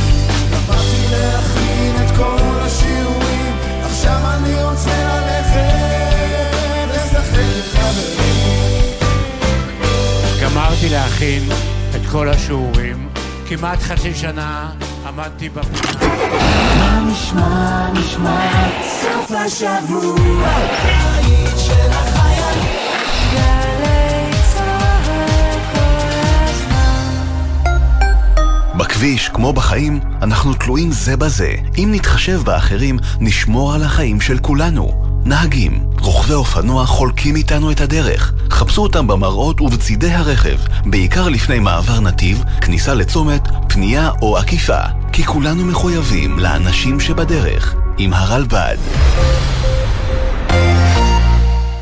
[0.51, 5.73] גמרתי להכין את כל השיעורים, עכשיו אני רוצה ללכת
[6.89, 8.93] לשחק עם חברים.
[10.41, 11.43] גמרתי להכין
[11.95, 13.09] את כל השיעורים,
[13.47, 14.69] כמעט חצי שנה
[15.07, 16.07] עמדתי בפינה.
[16.79, 18.69] מה נשמע, נשמע,
[19.01, 21.12] סוף השבוע,
[28.83, 31.55] בכביש, כמו בחיים, אנחנו תלויים זה בזה.
[31.77, 35.05] אם נתחשב באחרים, נשמור על החיים של כולנו.
[35.25, 38.33] נהגים, רוכבי אופנוע חולקים איתנו את הדרך.
[38.49, 44.81] חפשו אותם במראות ובצידי הרכב, בעיקר לפני מעבר נתיב, כניסה לצומת, פנייה או עקיפה.
[45.11, 47.75] כי כולנו מחויבים לאנשים שבדרך.
[47.97, 48.77] עם הרלב"ד.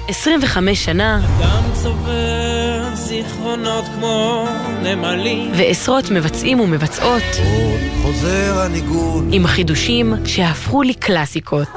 [0.07, 2.20] 25 שנה אדם צובר
[3.23, 4.47] זיכרונות כמו
[4.83, 7.23] נמלים ועשרות מבצעים ומבצעות
[8.01, 11.67] חוזר הניגון עם חידושים שהפכו לקלאסיקות.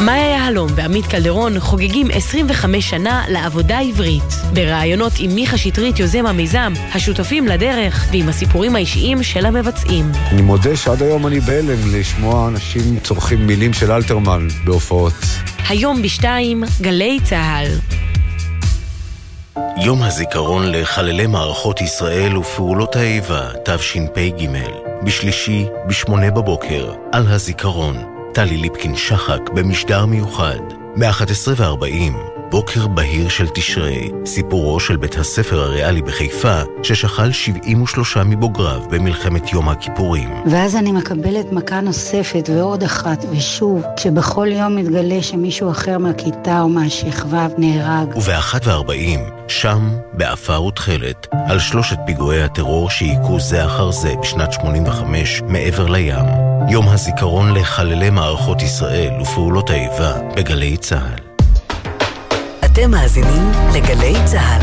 [0.00, 4.22] מאיה יהלום ועמית קלדרון חוגגים 25 שנה לעבודה עברית.
[4.52, 10.12] בראיונות עם מיכה שטרית יוזם המיזם, השותפים לדרך ועם הסיפורים האישיים של המבצעים.
[10.32, 15.14] אני מודה שעד היום אני בהלם לשמוע אנשים צורכים מילים של אלתרמן בהופעות.
[15.68, 18.03] היום בשתיים, גלי צה"ל.
[19.76, 24.48] יום הזיכרון לחללי מערכות ישראל ופעולות האיבה, תשפ"ג,
[25.04, 27.96] בשלישי, בשמונה בבוקר, על הזיכרון.
[28.34, 30.58] טלי ליפקין-שחק במשדר מיוחד,
[30.96, 39.52] ב-11:40, בוקר בהיר של תשרי, סיפורו של בית הספר הריאלי בחיפה, ששכל 73 מבוגריו במלחמת
[39.52, 40.30] יום הכיפורים.
[40.46, 46.68] ואז אני מקבלת מכה נוספת ועוד אחת, ושוב, כשבכל יום מתגלה שמישהו אחר מהכיתה או
[46.68, 48.16] מהשכבה נהרג.
[48.16, 55.86] וב-1:40, שם, בעפר ותכלת, על שלושת פיגועי הטרור שהיכו זה אחר זה בשנת 85 מעבר
[55.86, 56.26] לים.
[56.68, 61.33] יום הזיכרון לחללי מערכות ישראל ופעולות האיבה בגלי צה"ל.
[62.74, 64.62] אתם מאזינים לגלי צה"ל.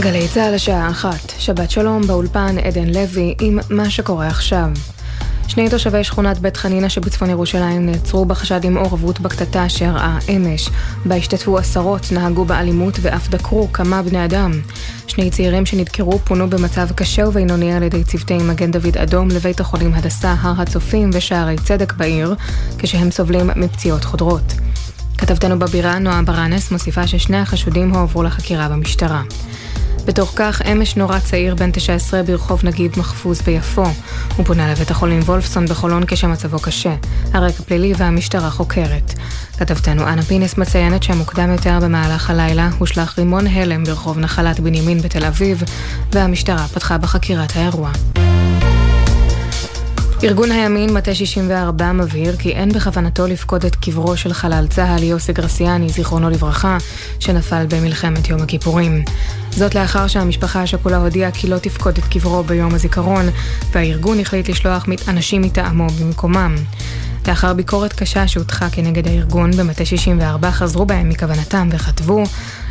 [0.00, 4.68] גלי צה"ל השעה אחת, שבת שלום באולפן עדן לוי עם מה שקורה עכשיו.
[5.52, 10.70] שני תושבי שכונת בית חנינא שבצפון ירושלים נעצרו בחשד למעורבות בקטטה שאירעה אמש,
[11.04, 14.52] בה השתתפו עשרות, נהגו באלימות ואף דקרו כמה בני אדם.
[15.06, 19.94] שני צעירים שנדקרו פונו במצב קשה ובינוני על ידי צוותי מגן דוד אדום לבית החולים
[19.94, 22.34] הדסה, הר הצופים ושערי צדק בעיר,
[22.78, 24.52] כשהם סובלים מפציעות חודרות.
[25.18, 29.22] כתבתנו בבירה, נועה ברנס, מוסיפה ששני החשודים הועברו לחקירה במשטרה.
[30.04, 33.84] בתוך כך, אמש נורה צעיר בן 19 ברחוב נגיד מחפוז ביפו.
[34.36, 36.94] הוא פונה לבית החולים וולפסון בחולון כשמצבו קשה.
[37.32, 39.14] הרקע פלילי והמשטרה חוקרת.
[39.58, 45.24] כתבתנו אנה פינס מציינת שמוקדם יותר במהלך הלילה הושלך רימון הלם ברחוב נחלת בנימין בתל
[45.24, 45.62] אביב,
[46.12, 47.92] והמשטרה פתחה בחקירת האירוע.
[50.24, 55.32] ארגון הימין, מטה 64, מבהיר כי אין בכוונתו לפקוד את קברו של חלל צה"ל יוסי
[55.32, 56.78] גרסיאני, זיכרונו לברכה,
[57.18, 59.04] שנפל במלחמת יום הכיפורים.
[59.50, 63.24] זאת לאחר שהמשפחה השכולה הודיעה כי לא תפקוד את קברו ביום הזיכרון,
[63.70, 66.54] והארגון החליט לשלוח אנשים מטעמו במקומם.
[67.28, 72.24] לאחר ביקורת קשה שהוטחה כנגד הארגון, במטה 64 חזרו בהם מכוונתם וכתבו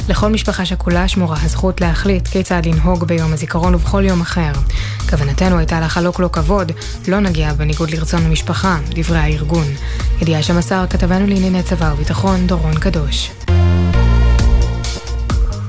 [0.10, 4.52] לכל משפחה שכולה שמורה הזכות להחליט כיצד לנהוג ביום הזיכרון ובכל יום אחר.
[5.10, 6.72] כוונתנו הייתה לחלוק לו כבוד,
[7.08, 9.68] לא נגיע בניגוד לרצון המשפחה, דברי הארגון.
[10.22, 13.32] ידיעה שמסר כתבנו לענייני צבא וביטחון, דורון קדוש.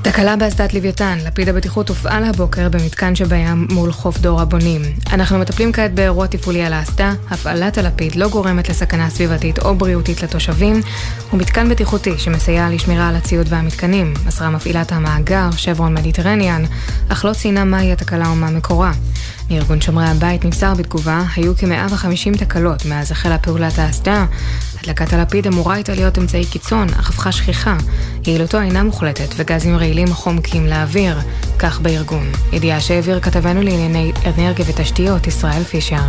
[0.02, 4.82] תקלה באסדת לוויתן, לפיד הבטיחות הופעל הבוקר במתקן שבים מול חוף דור הבונים.
[5.12, 10.22] אנחנו מטפלים כעת באירוע תפעולי על האסדה, הפעלת הלפיד לא גורמת לסכנה סביבתית או בריאותית
[10.22, 10.80] לתושבים,
[11.30, 16.64] הוא מתקן בטיחותי שמסייע לשמירה על הציוד והמתקנים, מסרה מפעילת המאגר, שברון מדיטרניאן,
[17.08, 18.92] אך לא ציינה מהי התקלה או מה מקורה.
[19.50, 24.26] מארגון שומרי הבית נמסר בתגובה, היו כ-150 תקלות מאז החלה פעולת האסדה.
[24.82, 27.76] הדלקת הלפיד אמורה הייתה להיות אמצעי קיצון, אך הפכה שכיחה.
[28.26, 31.18] יעילותו אינה מוחלטת וגזים רעילים חומקים לאוויר,
[31.58, 32.32] כך בארגון.
[32.52, 36.02] ידיעה שהעביר כתבנו לענייני אנרגיה ותשתיות, ישראל פישר.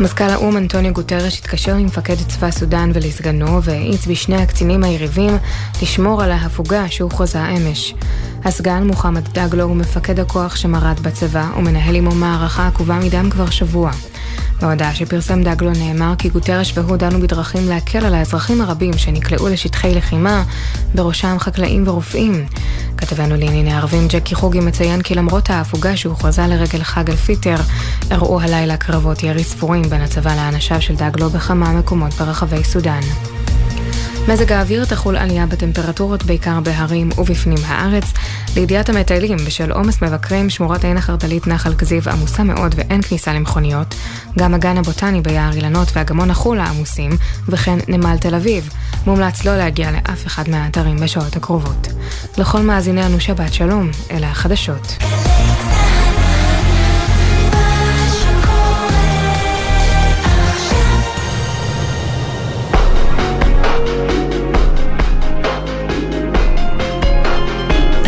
[0.00, 5.38] מזכ"ל האו"ם אנטוניו גוטרש התקשר למפקד צבא סודאן ולסגנו והאיץ בשני הקצינים היריבים
[5.82, 7.94] לשמור על ההפוגה שהוכרזה אמש.
[8.44, 13.90] הסגן מוחמד דגלו הוא מפקד הכוח שמרד בצבא ומנהל עמו מערכה עקובה מדם כבר שבוע.
[14.60, 19.94] בהודעה שפרסם דגלו נאמר כי גוטרש והוא דנו בדרכים להקל על האזרחים הרבים שנקלעו לשטחי
[19.94, 20.44] לחימה,
[20.94, 22.46] בראשם חקלאים ורופאים.
[22.96, 27.56] כתבנו לענייני ערבים ג'קי חוגי מציין כי למרות ההפוגה שהוכרזה לרגל חג אל-פיטר,
[28.10, 33.00] אירעו הלילה קרבות ירי ספורים בין הצבא לאנשיו של דגלו בכמה מקומות ברחבי סודאן.
[34.28, 38.04] מזג האוויר תחול עלייה בטמפרטורות בעיקר בהרים ובפנים הארץ.
[38.56, 43.94] לידיעת המטיילים, בשל עומס מבקרים, שמורת העין החרדלית נחל כזיב עמוסה מאוד ואין כניסה למכוניות.
[44.38, 47.10] גם הגן הבוטני ביער אילנות והגמון החולה עמוסים,
[47.48, 48.70] וכן נמל תל אביב.
[49.06, 51.88] מומלץ לא להגיע לאף אחד מהאתרים בשעות הקרובות.
[52.38, 54.96] לכל מאזינינו שבת שלום, אלה החדשות.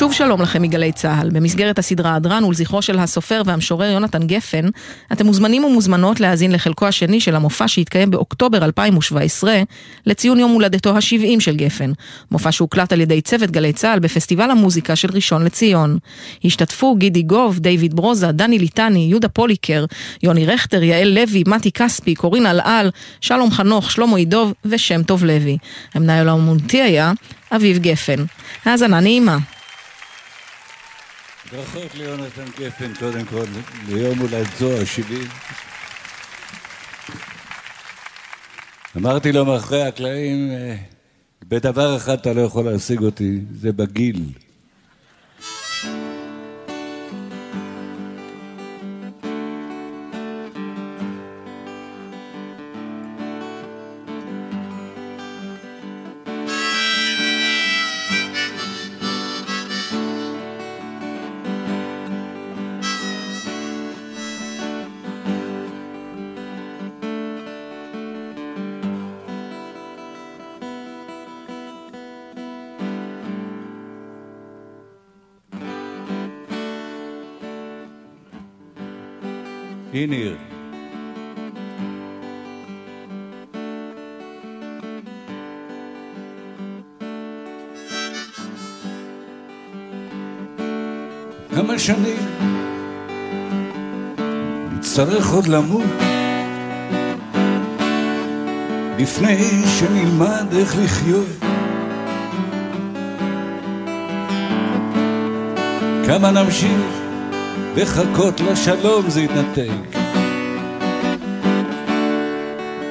[0.00, 1.30] שוב שלום לכם מגלי צה"ל.
[1.30, 4.68] במסגרת הסדרה הדרן ולזכרו של הסופר והמשורר יונתן גפן,
[5.12, 9.62] אתם מוזמנים ומוזמנות להאזין לחלקו השני של המופע שהתקיים באוקטובר 2017
[10.06, 11.92] לציון יום הולדתו ה-70 של גפן.
[12.30, 15.98] מופע שהוקלט על ידי צוות גלי צה"ל בפסטיבל המוזיקה של ראשון לציון.
[16.44, 19.84] השתתפו גידי גוב, דיוויד ברוזה, דני ליטני, יהודה פוליקר,
[20.22, 22.90] יוני רכטר, יעל לוי, מתי כספי, קורין אלעל,
[23.20, 25.58] שלום חנוך, שלמה עידוב ושם טוב לוי.
[25.94, 27.12] המנהל האומנותי היה
[27.52, 28.24] אביב גפן.
[28.64, 29.38] האזנה נעימה.
[31.52, 33.44] ברכות ליונתן גפן, קודם כל,
[33.88, 35.28] ליום הולדתו ה-70.
[38.96, 40.76] אמרתי לו מאחורי הקלעים, אה,
[41.48, 44.24] בדבר אחד אתה לא יכול להשיג אותי, זה בגיל.
[91.80, 92.26] שנים.
[94.78, 95.82] נצטרך עוד למות.
[98.98, 101.26] לפני שנלמד איך לחיות.
[106.06, 107.00] כמה נמשיך
[107.76, 109.98] לחכות לשלום זה יתנתק.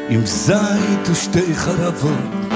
[0.10, 2.50] עם זית ושתי חרבות.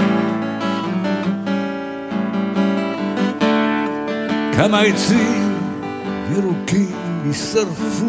[4.57, 5.53] כמה עצים
[6.38, 6.91] ירוקים
[7.25, 8.05] יישרפו.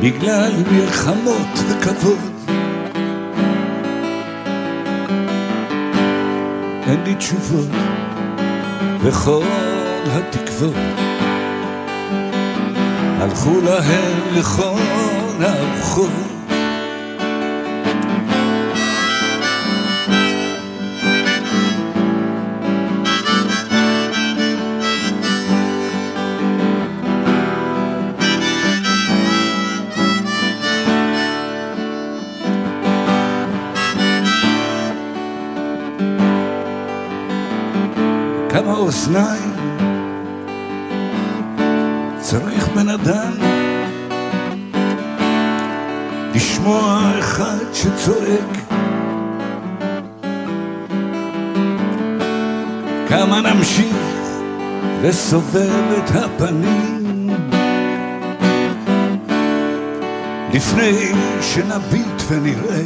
[0.00, 2.18] בגלל מלחמות וכבוד
[6.86, 7.68] אין לי תשובות
[9.00, 9.44] וכל
[10.06, 10.74] התקוות.
[13.20, 14.80] הלכו להם לכל
[15.40, 16.27] הרוחות
[39.08, 39.52] כמה אוזניים.
[42.18, 43.32] צריך בן אדם
[46.34, 48.56] לשמוע אחד שצועק.
[53.08, 53.96] כמה נמשיך
[55.02, 57.30] לסובב את הפנים.
[60.52, 62.82] לפני שנביט ונראה.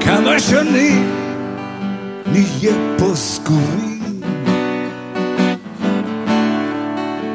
[0.00, 1.21] כמה שנים
[2.62, 4.20] נהיה פה סגורים.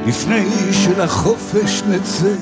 [0.08, 2.36] לפני שלחופש נצא.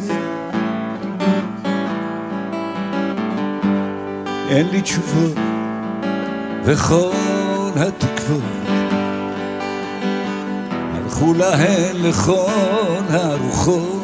[4.49, 5.37] אין לי תשובות
[6.63, 7.11] וכל
[7.75, 8.41] התקוות.
[10.93, 13.94] הלכו להן לכל הרוחות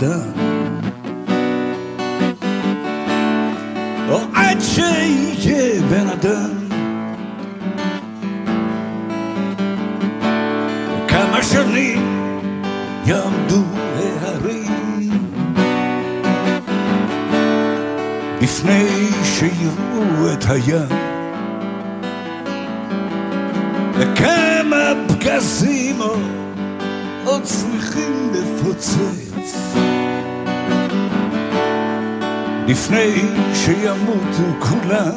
[0.00, 0.43] בן
[34.04, 35.12] שימותו כולם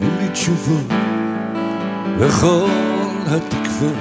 [0.00, 0.86] אין לי תשובות
[2.18, 2.68] וכל
[3.26, 3.94] התקוות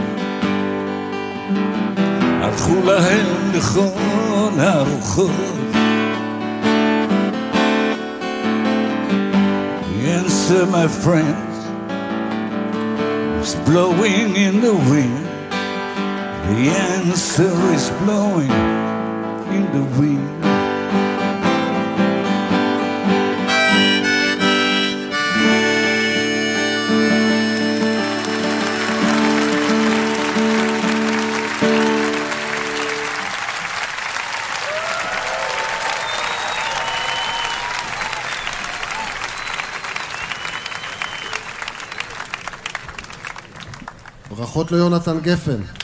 [2.42, 5.32] הלכו להם לכל הרוחות.
[10.50, 11.58] Sir, my friends,
[13.40, 15.26] it's blowing in the wind.
[16.50, 16.60] The
[16.96, 18.89] answer is blowing in
[19.72, 20.40] the wind.
[44.30, 45.79] ברכות ליונתן גפן.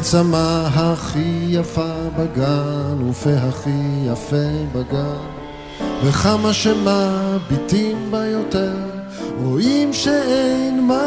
[0.00, 5.26] וצמא הכי יפה בגן, ופה הכי יפה בגן.
[6.04, 8.76] וכמה שמביטים בה יותר,
[9.42, 11.02] רואים שאין מה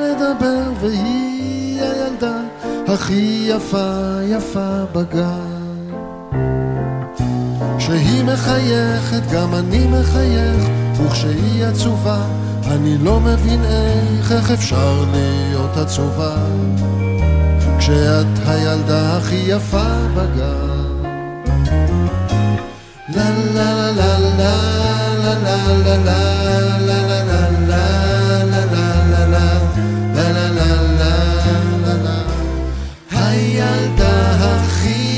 [0.00, 2.40] לדבר, והיא הילדה
[2.88, 5.94] הכי יפה יפה בגן.
[7.78, 10.68] כשהיא מחייכת גם אני מחייך,
[11.00, 12.26] וכשהיא עצובה
[12.66, 16.36] אני לא מבין איך, איך אפשר להיות עצובה.
[17.84, 21.02] כשאת הילדה הכי יפה בגן.
[23.08, 24.54] לה לה לה לה
[25.22, 26.34] לה לה לה לה לה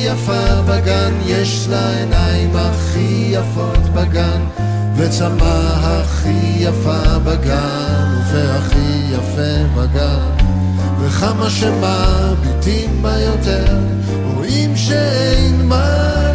[0.05, 4.43] יפה בגן, יש לה עיניים הכי יפות בגן,
[4.97, 10.36] וצמא הכי יפה בגן, ופה הכי יפה בגן.
[11.07, 13.79] וכמה שמביטים בה יותר,
[14.35, 15.87] רואים שאין מה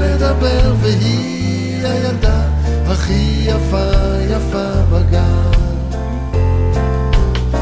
[0.02, 2.42] לדבר, והיא הילדה
[2.88, 3.92] הכי יפה
[4.30, 5.52] יפה בגן.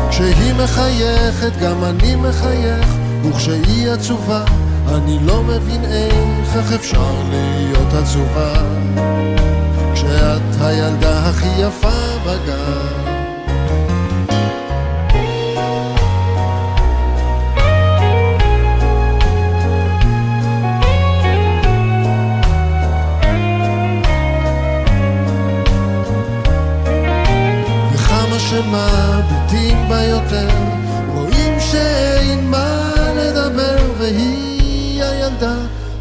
[0.09, 2.87] כשהיא מחייכת גם אני מחייך,
[3.23, 4.43] וכשהיא עצובה
[4.87, 8.53] אני לא מבין איך, איך אפשר להיות עצובה
[9.93, 12.98] כשאת הילדה הכי יפה בגן.
[30.23, 30.47] יותר,
[31.13, 35.55] רואים שאין מה לדבר, והיא הילדה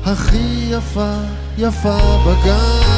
[0.05, 1.15] הכי יפה,
[1.59, 2.98] יפה בגן.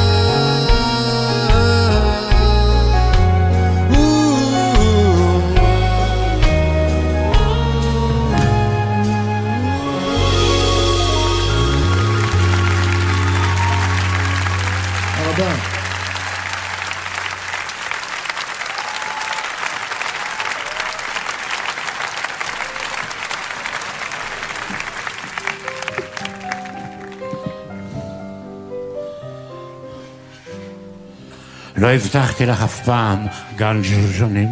[31.91, 34.49] הבטחתי לך אף פעם גן של שנים.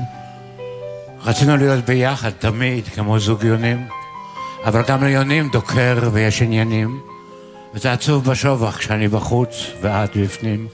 [1.26, 3.88] רצינו להיות ביחד תמיד כמו זוג יונים,
[4.66, 7.00] אבל גם ליונים דוקר ויש עניינים,
[7.74, 10.68] וזה עצוב בשובח כשאני בחוץ ואת בפנים,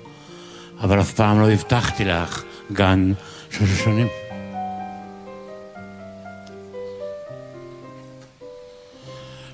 [0.82, 3.14] אבל אף פעם לא הבטחתי לך גן
[3.52, 4.08] של שנים.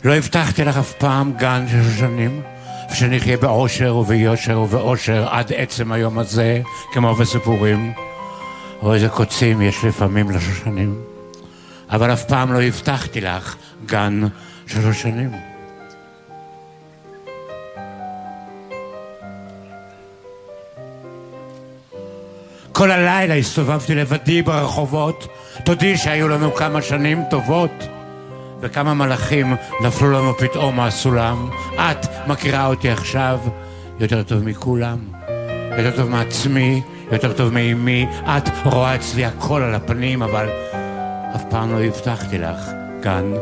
[0.03, 2.41] לא הבטחתי לך אף פעם גן של שנים,
[2.91, 6.61] ושנחיה באושר וביושר ובאושר עד עצם היום הזה,
[6.91, 7.93] כמו בסיפורים.
[8.81, 11.01] או איזה קוצים יש לפעמים לשושנים.
[11.89, 13.55] אבל אף פעם לא הבטחתי לך
[13.85, 14.21] גן
[14.67, 15.31] של שושנים.
[22.71, 25.27] כל הלילה הסתובבתי לבדי ברחובות,
[25.65, 27.71] תודי שהיו לנו כמה שנים טובות.
[28.61, 31.49] וכמה מלאכים נפלו לנו פתאום מהסולם.
[31.75, 33.39] את מכירה אותי עכשיו
[33.99, 34.97] יותר טוב מכולם.
[35.77, 36.81] יותר טוב מעצמי,
[37.11, 38.07] יותר טוב מאימי.
[38.23, 40.49] את רואה אצלי הכל על הפנים, אבל
[41.35, 42.71] אף פעם לא הבטחתי לך
[43.01, 43.33] גן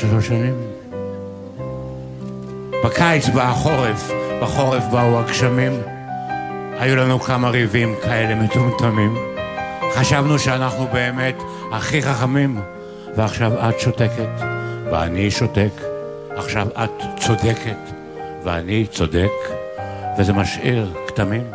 [0.00, 0.54] שלוש שנים.
[2.84, 4.10] בקיץ בא החורף,
[4.42, 5.72] בחורף באו הגשמים.
[6.78, 9.16] היו לנו כמה ריבים כאלה מטומטמים.
[9.94, 11.42] חשבנו שאנחנו באמת
[11.72, 12.60] הכי חכמים,
[13.16, 14.55] ועכשיו את שותקת,
[14.90, 15.72] ואני שותק.
[16.36, 16.90] עכשיו את
[17.20, 17.78] צודקת,
[18.44, 19.30] ואני צודק,
[20.18, 21.46] וזה משאיר כתמים.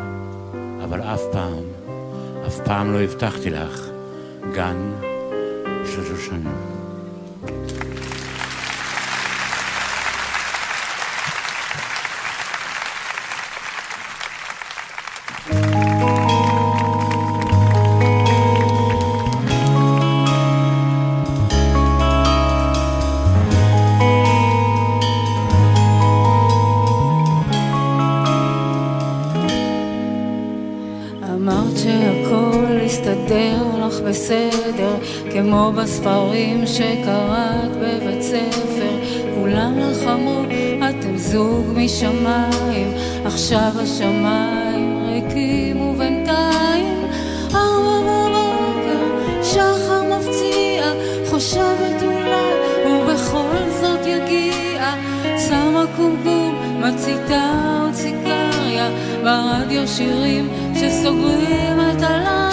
[0.83, 1.63] אבל אף פעם,
[2.47, 3.87] אף פעם לא הבטחתי לך
[4.53, 4.91] גן
[5.85, 6.70] של שושנים.
[43.81, 47.05] השמיים ריקים ובינתיים.
[47.53, 50.93] ארבע בבוקר, שחר מפציע,
[51.29, 52.53] חושבת אולי,
[52.85, 54.93] ובכל זאת יגיע.
[55.47, 58.89] שמה קומקום, מציתה עוד סיגריה,
[59.23, 62.50] ברדיו שירים שסוגרים את הלילה.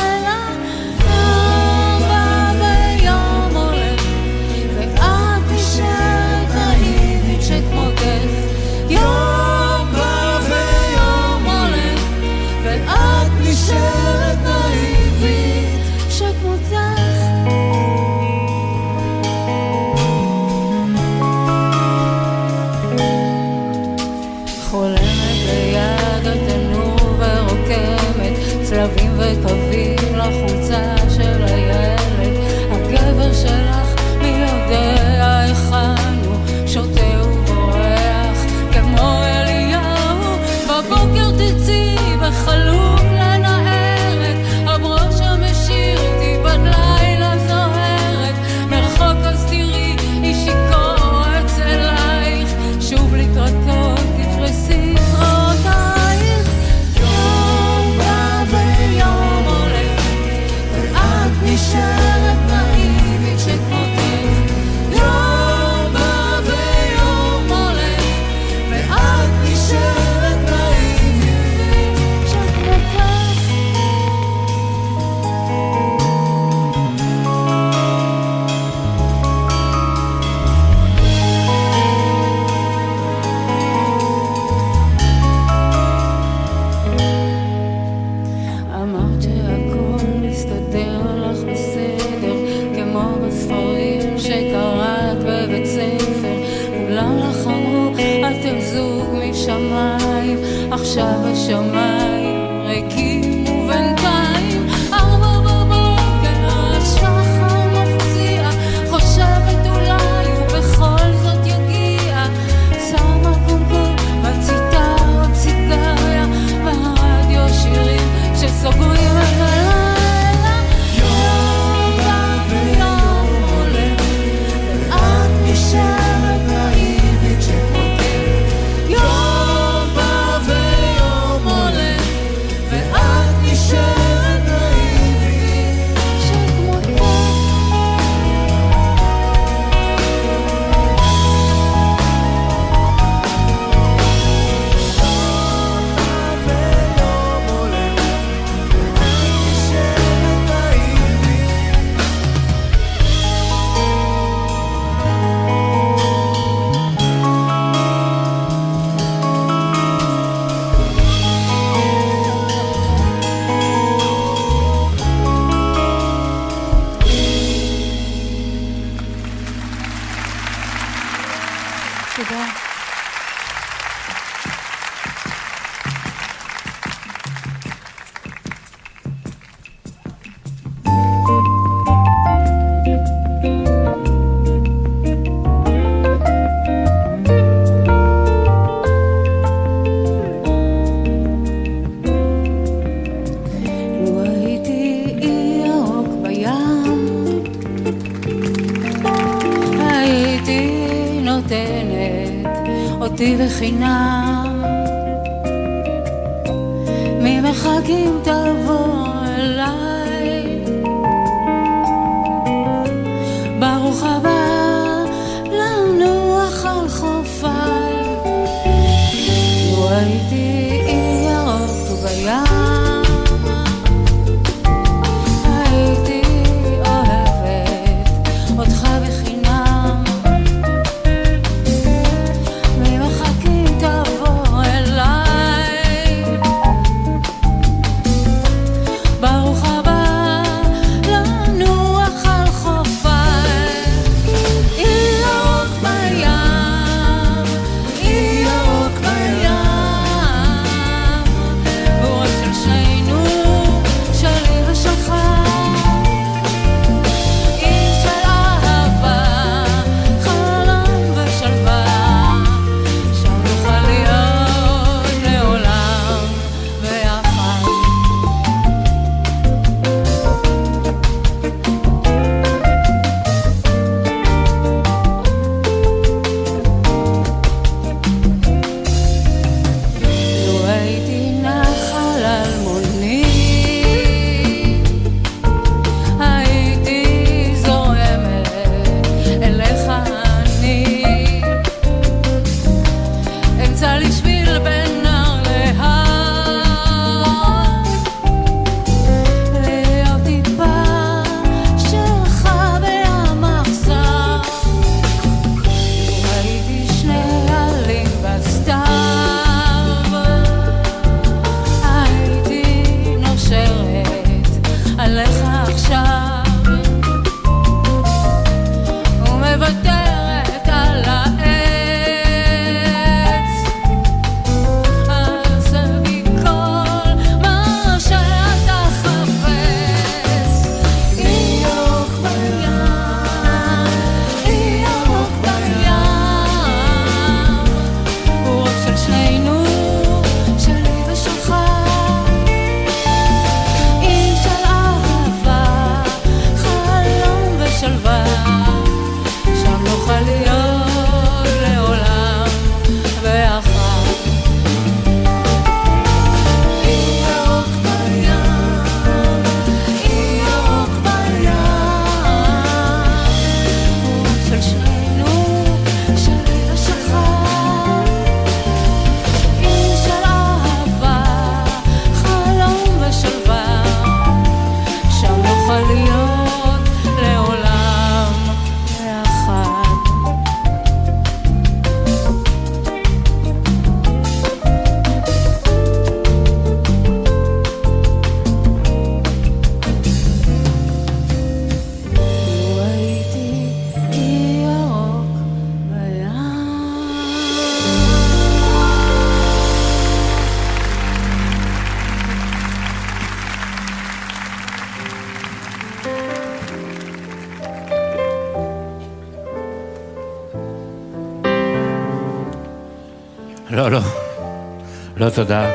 [415.28, 415.70] לא תודה.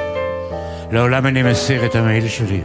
[0.92, 2.62] לעולם איני מסיר את המעיל שלי.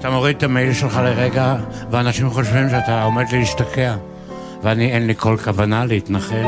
[0.00, 1.56] אתה מוריד את המעיל שלך לרגע,
[1.90, 3.96] ואנשים חושבים שאתה עומד להשתקע.
[4.62, 6.46] ואני, אין לי כל כוונה להתנחל.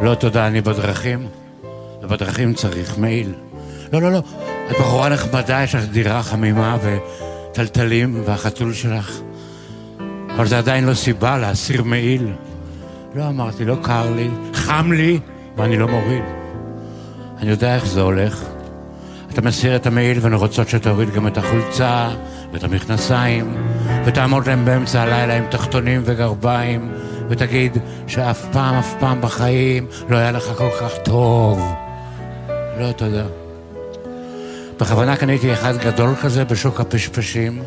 [0.00, 1.26] לא תודה, אני בדרכים,
[2.02, 3.32] ובדרכים צריך מעיל.
[3.92, 4.22] לא, לא, לא.
[4.70, 9.18] את בחורה נחמדה, יש לך דירה חמימה וטלטלים והחתול שלך.
[10.36, 12.32] אבל זה עדיין לא סיבה להסיר מעיל.
[13.14, 15.18] לא אמרתי, לא קר לי, חם לי,
[15.56, 16.43] ואני לא מוריד.
[17.44, 18.44] אני יודע איך זה הולך.
[19.32, 22.10] אתה מסיר את המעיל והן רוצות שתוריד גם את החולצה
[22.52, 23.56] ואת המכנסיים,
[24.04, 26.92] ותעמוד להם באמצע הלילה עם תחתונים וגרביים,
[27.28, 31.74] ותגיד שאף פעם, אף פעם בחיים לא היה לך כל כך טוב.
[32.78, 33.24] לא, תודה.
[34.80, 37.62] בכוונה קניתי אחד גדול כזה בשוק הפשפשים,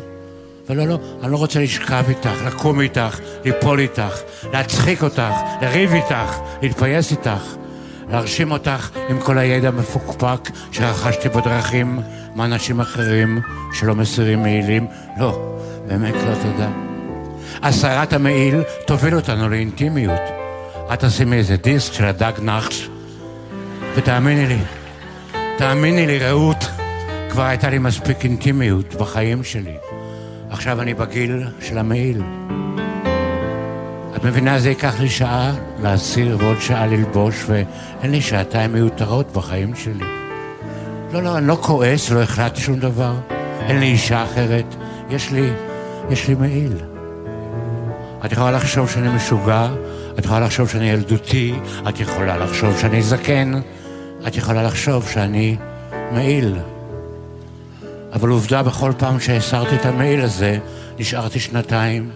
[0.68, 4.20] ולא, לא, אני לא רוצה לשכב איתך, לקום איתך, ליפול איתך,
[4.52, 5.32] להצחיק אותך,
[5.62, 7.57] לריב איתך, להתפייס איתך,
[8.10, 12.00] להרשים אותך עם כל הידע המפוקפק שרכשתי בדרכים
[12.36, 13.40] מאנשים אחרים
[13.72, 14.86] שלא מסירים מעילים.
[15.18, 15.58] לא,
[15.88, 16.68] באמת לא תודה.
[17.62, 20.20] הסרת המעיל תוביל אותנו לאינטימיות.
[20.92, 22.88] את תשימי איזה דיסק של הדג נחש,
[23.94, 24.58] ותאמיני לי,
[25.58, 26.70] תאמיני לי, רעות,
[27.30, 29.76] כבר הייתה לי מספיק אינטימיות בחיים שלי.
[30.50, 32.22] עכשיו אני בגיל של המעיל.
[34.18, 39.74] את מבינה, זה ייקח לי שעה להסיר ועוד שעה ללבוש, ואין לי שעתיים מיותרות בחיים
[39.74, 40.04] שלי.
[41.12, 43.14] לא, לא, אני לא כועס, לא החלטתי שום דבר.
[43.60, 44.74] אין לי אישה אחרת.
[45.10, 45.50] יש לי,
[46.10, 46.72] יש לי מעיל.
[48.24, 49.68] את יכולה לחשוב שאני משוגע,
[50.18, 51.54] את יכולה לחשוב שאני ילדותי,
[51.88, 53.60] את יכולה לחשוב שאני זקן,
[54.26, 55.56] את יכולה לחשוב שאני
[56.12, 56.56] מעיל.
[58.12, 60.58] אבל עובדה, בכל פעם שהסרתי את המעיל הזה,
[60.98, 62.10] נשארתי שנתיים,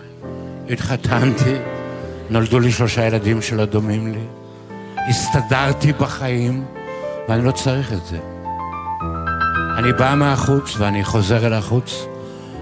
[0.70, 1.54] התחתנתי,
[2.30, 4.24] נולדו לי שלושה ילדים שלא דומים לי,
[5.08, 6.64] הסתדרתי בחיים,
[7.28, 8.18] ואני לא צריך את זה.
[9.78, 12.06] אני בא מהחוץ ואני חוזר אל החוץ.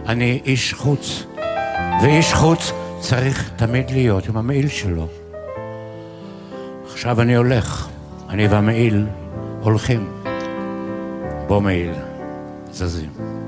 [0.07, 1.27] אני איש חוץ,
[2.03, 5.09] ואיש חוץ צריך תמיד להיות עם המעיל שלו.
[6.93, 7.89] עכשיו אני הולך,
[8.29, 9.07] אני והמעיל
[9.61, 10.09] הולכים.
[11.47, 11.93] בוא מעיל,
[12.73, 13.40] זזים.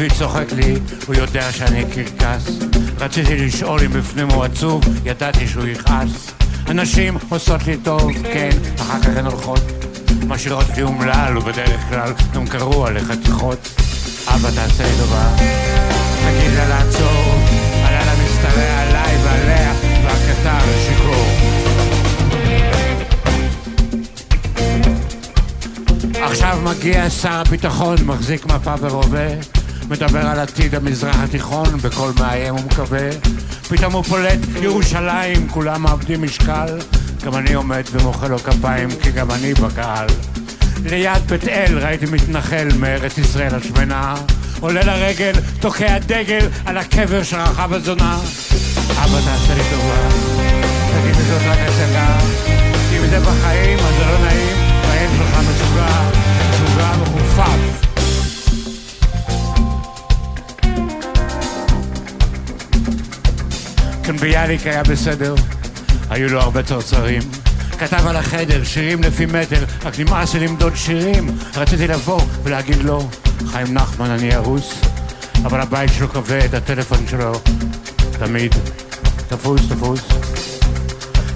[0.00, 0.74] שבי צוחק לי,
[1.06, 2.50] הוא יודע שאני קרקס.
[2.98, 6.30] רציתי לשאול אם בפנים הוא עצוב, ידעתי שהוא יכעס.
[6.66, 8.50] הנשים עושות לי טוב, כן,
[8.80, 9.60] אחר כך הן הולכות.
[10.26, 13.68] משאירות לי אומלל, ובדרך כלל גם קראו עליך חתיכות.
[14.28, 17.34] אבא תעשה לי טובה, תגיד לה לעצור,
[17.82, 19.72] הלילה משתרע עליי ועליה,
[20.04, 21.26] והקטר שיכור.
[26.22, 29.26] עכשיו מגיע שר הביטחון, מחזיק מפה ורובה,
[29.90, 33.08] מדבר על עתיד המזרח התיכון בקול מאיים ומקווה.
[33.68, 36.78] פתאום הוא פולט ירושלים, כולם מאבדים משקל.
[37.24, 40.06] גם אני עומד ומוחא לו כפיים, כי גם אני בקהל.
[40.84, 44.14] ליד בית אל ראיתי מתנחל מארץ ישראל השמנה,
[44.60, 48.18] עולה לרגל, תוקע דגל על הקבר של רחב הזונה.
[48.90, 50.08] אבא תעשה לי טובה,
[50.90, 52.18] תגיד לי זאת רק הצגה,
[52.96, 54.56] אם זה בחיים אז זה לא נעים,
[54.88, 56.10] והילד שלך משוגע,
[56.52, 57.89] משוגע ומכופף.
[64.10, 65.34] כאן ביאליק היה בסדר,
[66.10, 67.22] היו לו הרבה צרצרים.
[67.78, 71.38] כתב על החדר, שירים לפי מטר, רק נמאס לי למדוד שירים.
[71.56, 73.08] רציתי לבוא ולהגיד לו,
[73.46, 74.74] חיים נחמן, אני ארוס,
[75.44, 77.32] אבל הבית שלו כבד, הטלפון שלו
[78.18, 78.54] תמיד
[79.28, 80.00] תפוס, תפוס.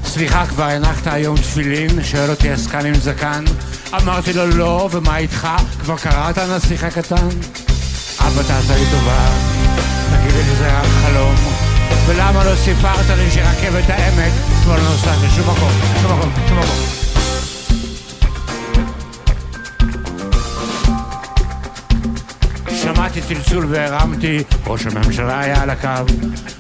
[0.05, 2.05] סליחה, כבר הנחת היום תפילין?
[2.05, 3.45] שואל אותי עסקן עם זקן.
[3.97, 5.49] אמרתי לו לא, ומה איתך?
[5.81, 7.29] כבר קראת הנסיך הקטן?
[8.21, 9.29] אבא תעשה לי טובה,
[10.11, 11.54] תגיד לי שזה רק חלום.
[12.07, 14.33] ולמה לא סיפרת לי שרכבת העמק
[14.63, 15.71] כבר לא נוסעת לשום מקום,
[16.03, 17.05] שום מקום, שום מקום.
[22.83, 26.13] שמעתי צלצול והרמתי, ראש הממשלה היה על הקו.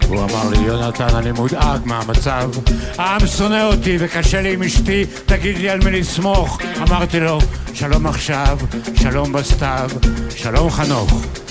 [0.08, 2.50] הוא אמר לי, יונתן, אני מודאג מהמצב.
[2.98, 6.60] העם שונא אותי וקשה לי עם אשתי, תגיד לי על מי לסמוך.
[6.82, 7.38] אמרתי לו,
[7.74, 8.58] שלום עכשיו,
[8.94, 9.90] שלום בסתיו,
[10.36, 11.43] שלום חנוך.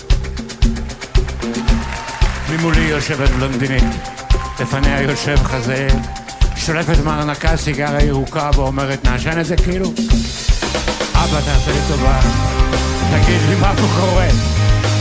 [2.50, 3.84] ממולי יושבת בלונדינית,
[4.60, 5.88] לפניה יושב חזה,
[6.56, 9.94] שולפת מהרנקה סיגריה ירוקה ואומרת, נעשן את זה כאילו?
[11.14, 12.20] אבא, תעשה לי טובה,
[13.12, 14.28] תגיד לי מה פה קורה.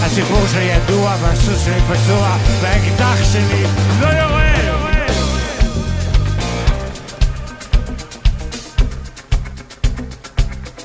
[0.03, 3.65] הסיפור שלי ידוע והסוס שלי פצוע והאקדח שלי
[4.01, 4.53] לא יורד!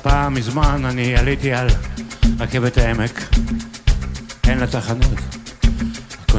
[0.02, 1.68] פעם מזמן אני עליתי על
[2.38, 3.22] רכבת העמק,
[4.48, 5.37] אין לה תחנות.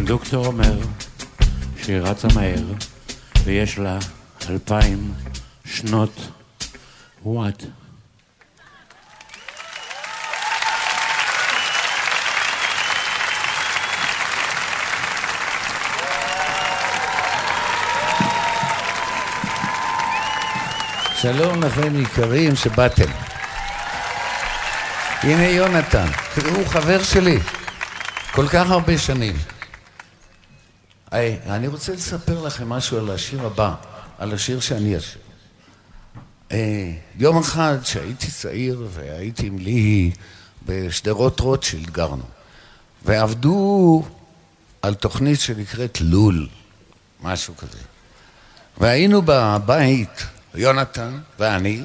[0.09, 0.77] הקונדוקטור אומר
[1.83, 2.63] שהיא רצה מהר
[3.43, 3.99] ויש לה
[4.49, 5.13] אלפיים
[5.65, 6.19] שנות
[7.25, 7.63] וואט.
[21.21, 23.11] שלום לכם יקרים שבאתם.
[25.23, 26.07] הנה יונתן,
[26.55, 27.39] הוא חבר שלי,
[28.31, 29.58] כל כך הרבה שנים.
[31.11, 33.75] היי, אני רוצה לספר לכם משהו על השיר הבא,
[34.17, 35.21] על השיר שאני אשיר.
[36.51, 40.11] אה, יום אחד שהייתי צעיר והייתי עם ליהי
[40.65, 42.23] בשדרות רוטשילד גרנו,
[43.05, 44.03] ועבדו
[44.81, 46.47] על תוכנית שנקראת לול,
[47.21, 47.79] משהו כזה.
[48.77, 50.25] והיינו בבית,
[50.55, 51.83] יונתן ואני,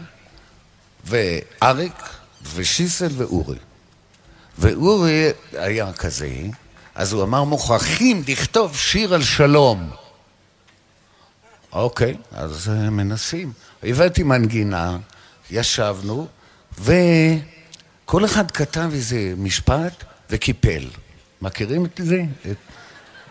[1.05, 2.03] ואריק,
[2.55, 3.59] ושיסל ואורי.
[4.59, 6.31] ואורי היה כזה,
[6.95, 9.91] אז הוא אמר, מוכרחים לכתוב שיר על שלום.
[11.73, 13.53] אוקיי, אז אה, מנסים.
[13.83, 14.97] הבאתי מנגינה,
[15.51, 16.27] ישבנו,
[16.79, 20.89] וכל אחד כתב איזה משפט וקיפל.
[21.43, 22.23] מכירים את זה?
[22.51, 22.57] את...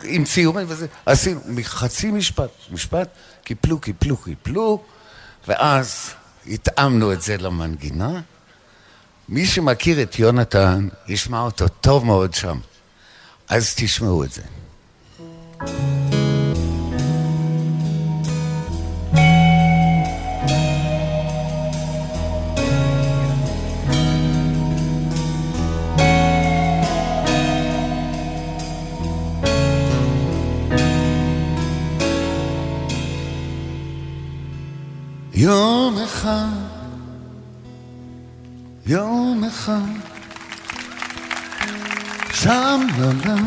[0.04, 0.88] עם ציורים וזה.
[1.06, 3.10] עשינו חצי משפט, משפט,
[3.44, 4.84] קיפלו, קיפלו, קיפלו,
[5.48, 6.14] ואז
[6.48, 8.22] התאמנו את זה למנגינה.
[9.30, 12.60] מי שמכיר את יונתן, ישמע אותו טוב מאוד שם.
[13.56, 14.42] אז תשמעו את זה.
[35.34, 36.48] יום אחד,
[38.86, 40.03] יום אחד,
[42.44, 43.40] שם נולד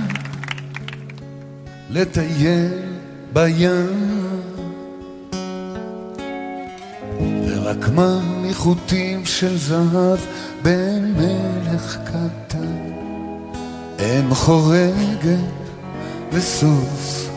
[1.91, 2.83] לטייל
[3.33, 4.29] בים.
[7.63, 10.19] רק מה מחוטים של זהב
[10.63, 12.93] בן מלך קטן.
[13.99, 15.39] אם חורגת
[16.33, 17.29] וסוס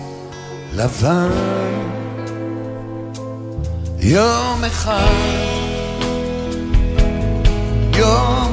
[0.73, 1.29] לבן.
[3.99, 5.13] יום אחד,
[7.95, 8.48] יום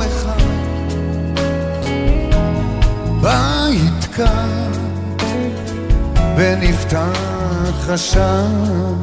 [3.26, 4.72] בית קם
[6.36, 8.94] ונפתח השער.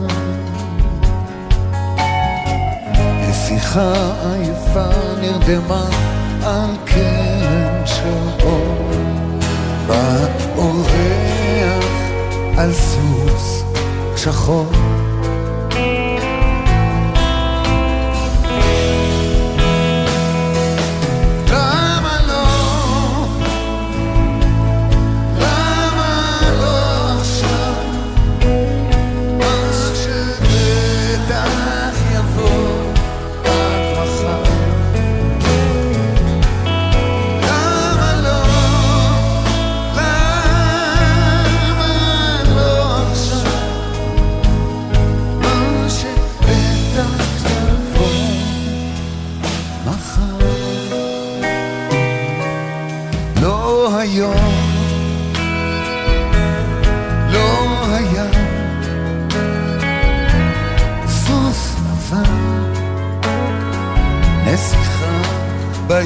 [3.30, 3.94] נסיכה
[4.32, 4.90] עייפה
[5.22, 5.86] נרדמה
[6.44, 8.92] על קרן של אור.
[9.88, 10.18] בא
[10.56, 11.86] אורח
[12.58, 13.64] על סוס
[14.16, 14.93] שחור.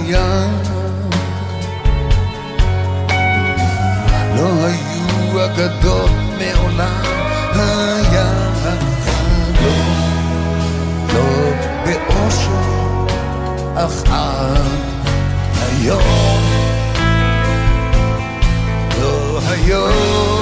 [0.05, 0.77] בים.
[4.35, 7.03] לא היו אגדות מעולם,
[7.53, 9.97] היה החלום,
[11.13, 11.51] לא
[11.85, 13.05] באושר,
[13.75, 14.87] אך עד
[15.61, 16.41] היום.
[19.01, 20.36] לא היום,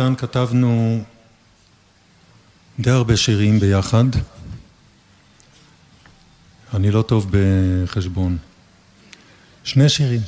[0.00, 1.04] אני ויונתן כתבנו
[2.78, 4.04] די הרבה שירים ביחד.
[6.74, 8.38] אני לא טוב בחשבון.
[9.64, 10.20] שני שירים.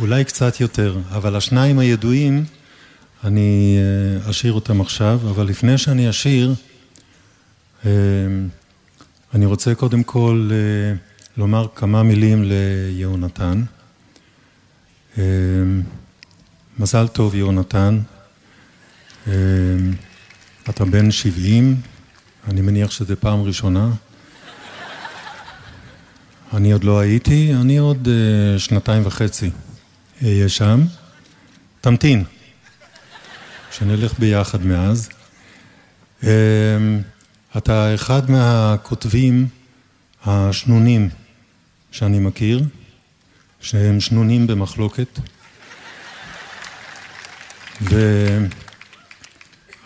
[0.00, 2.44] אולי קצת יותר, אבל השניים הידועים,
[3.24, 6.54] אני אה, אשיר אותם עכשיו, אבל לפני שאני אשיר,
[7.86, 7.90] אה,
[9.34, 10.96] אני רוצה קודם כל אה,
[11.36, 13.62] לומר כמה מילים ליהונתן.
[16.76, 18.00] אה, מזל טוב, יהונתן.
[19.28, 19.32] אה,
[20.70, 21.80] אתה בן 70,
[22.48, 23.90] אני מניח שזו פעם ראשונה.
[26.52, 29.50] אני עוד לא הייתי, אני עוד uh, שנתיים וחצי
[30.22, 30.84] אהיה שם.
[31.80, 32.24] תמתין,
[33.70, 35.08] שנלך ביחד מאז.
[36.22, 36.26] Uh,
[37.56, 39.48] אתה אחד מהכותבים
[40.24, 41.08] השנונים
[41.90, 42.62] שאני מכיר,
[43.60, 45.18] שהם שנונים במחלוקת.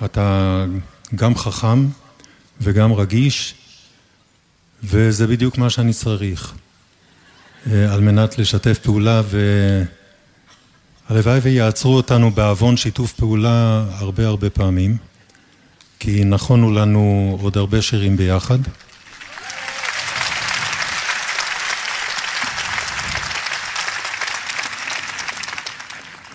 [0.00, 0.64] ואתה
[1.14, 1.86] גם חכם
[2.60, 3.54] וגם רגיש,
[4.82, 6.54] וזה בדיוק מה שאני צריך
[7.66, 9.22] אה, על מנת לשתף פעולה
[11.10, 14.96] והלוואי ויעצרו אותנו בעוון שיתוף פעולה הרבה הרבה פעמים
[15.98, 18.58] כי נכונו לנו עוד הרבה שירים ביחד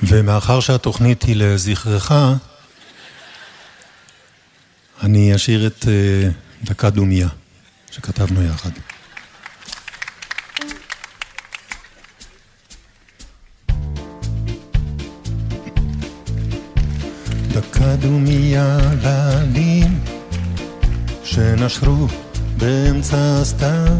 [0.07, 2.11] ומאחר שהתוכנית היא לזכרך
[5.03, 6.29] אני אשאיר את אה,
[6.63, 7.27] דקה דומיה
[7.91, 8.69] שכתבנו יחד.
[17.47, 19.99] דקה דומיה לעלים
[21.23, 22.07] שנשרו
[22.57, 23.97] באמצע הסתיו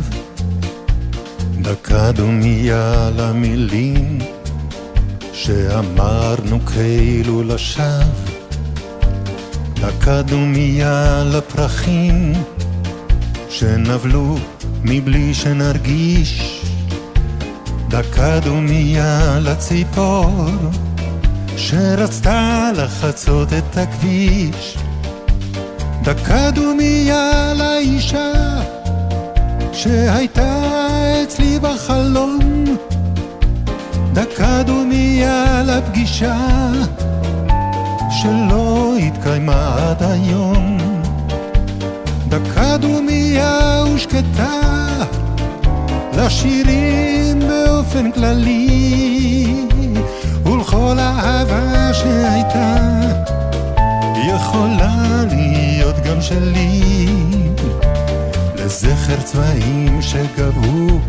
[1.62, 4.35] דקה דומיה למילים
[5.46, 8.04] שאמרנו כאילו לשווא
[9.74, 12.34] דקה דומיה לפרחים
[13.50, 14.38] שנבלו
[14.84, 16.62] מבלי שנרגיש.
[17.90, 20.46] דקה דומיה לציפור
[21.58, 24.78] שרצתה לחצות את הכביש.
[26.04, 28.32] דקה דומיה לאישה
[29.74, 30.62] שהייתה
[31.24, 32.55] אצלי בחלום
[34.16, 36.36] דקה דומיה לפגישה
[38.10, 40.78] שלא התקיימה עד היום.
[42.30, 44.62] דקה דומיה ושקטה
[46.18, 49.68] לשירים באופן כללי
[50.46, 52.76] ולכל אהבה שהייתה
[54.28, 57.08] יכולה להיות גם שלי.
[58.56, 61.00] לזכר צבעים שגבו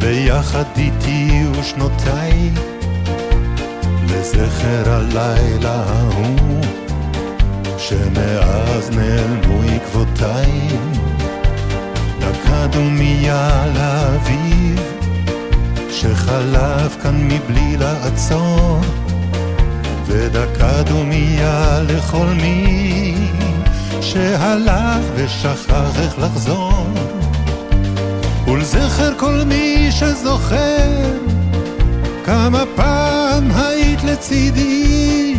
[0.00, 2.50] ביחד איתי ושנותיי
[4.04, 6.60] לזכר הלילה ההוא
[7.78, 10.68] שמאז נעלמו עקבותיי.
[12.18, 14.80] דקה דומיה לאביב
[15.90, 18.80] שחלף כאן מבלי לעצור.
[20.06, 23.14] ודקה דומיה לכל מי
[24.00, 26.86] שהלך ושכח איך לחזור
[28.80, 30.90] ולזכר כל מי שזוכר
[32.24, 35.34] כמה פעם היית לצידי.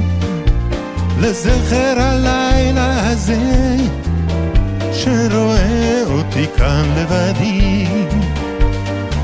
[1.20, 3.76] לזכר הלילה הזה
[4.94, 7.86] שרואה אותי כאן לבדי.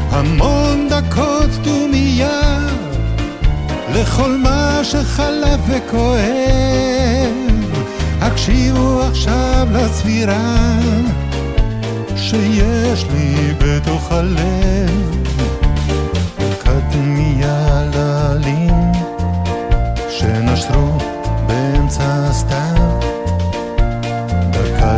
[0.10, 2.60] המון דקות דומיה
[3.94, 7.34] לכל מה שחלף וכואב.
[8.22, 10.78] הקשיבו עכשיו לצבירה
[12.18, 15.24] שיש לי בתוך הלב.
[16.40, 16.80] דקה
[17.94, 18.92] לעלים
[20.10, 20.98] שנשרו
[21.48, 23.00] באמצע הסתיו.
[24.52, 24.98] דקה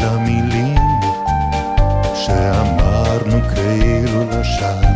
[0.00, 0.78] למילים
[2.14, 4.90] שאמרנו כאילו לשווא.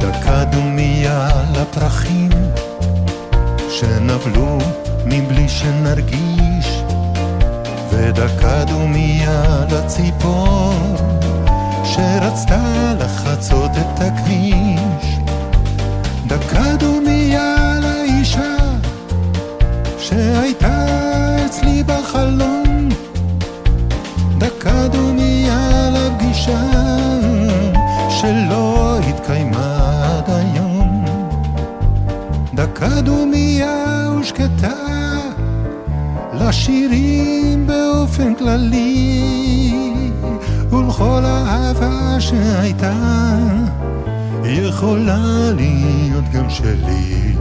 [0.00, 2.30] דקה דומיה לפרחים
[3.70, 4.58] שנבלו
[5.06, 6.31] מבלי שנרגיש
[8.12, 10.74] ודקה דומיה לציפור
[11.84, 15.18] שרצתה לחצות את הכביש.
[16.26, 18.56] דקה דומיה לאישה
[19.98, 20.86] שהייתה
[21.46, 22.88] אצלי בחלום
[24.38, 26.62] דקה דומיה לפגישה
[28.08, 31.04] שלא התקיימה עד היום.
[32.54, 34.72] דקה דומיה ושקטה
[36.48, 39.72] לשירים באופן כללי
[40.70, 42.92] ולכל אהבה שהייתה
[44.44, 47.32] יכולה להיות גם שלי.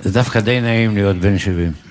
[0.00, 1.89] זה דווקא די נעים להיות בן 70.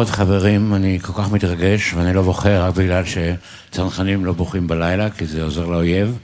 [0.00, 5.10] חברות, חברים, אני כל כך מתרגש, ואני לא בוחר רק בגלל שצנחנים לא בוכים בלילה,
[5.10, 6.18] כי זה עוזר לאויב.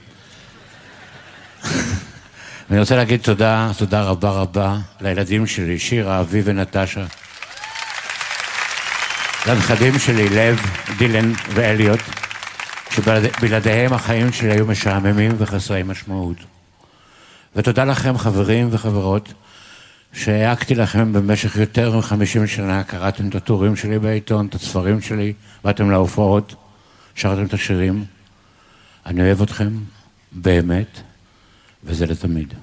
[2.70, 7.05] ואני רוצה להגיד תודה, תודה רבה רבה לילדים שלי, שירה, אבי ונטשה.
[9.47, 10.61] לנכדים שלי, לב,
[10.98, 12.01] דילן ואליוט,
[12.90, 16.36] שבלעדיהם החיים שלי היו משעממים וחסרי משמעות.
[17.57, 19.32] ותודה לכם, חברים וחברות,
[20.12, 25.33] שהעקתי לכם במשך יותר מ-50 שנה, קראתם את הטורים שלי בעיתון, את הספרים שלי,
[25.65, 26.55] באתם להופעות,
[27.15, 28.05] שרתם את השירים.
[29.07, 29.70] אני אוהב אתכם,
[30.33, 31.01] באמת,
[31.85, 32.55] וזה לתמיד.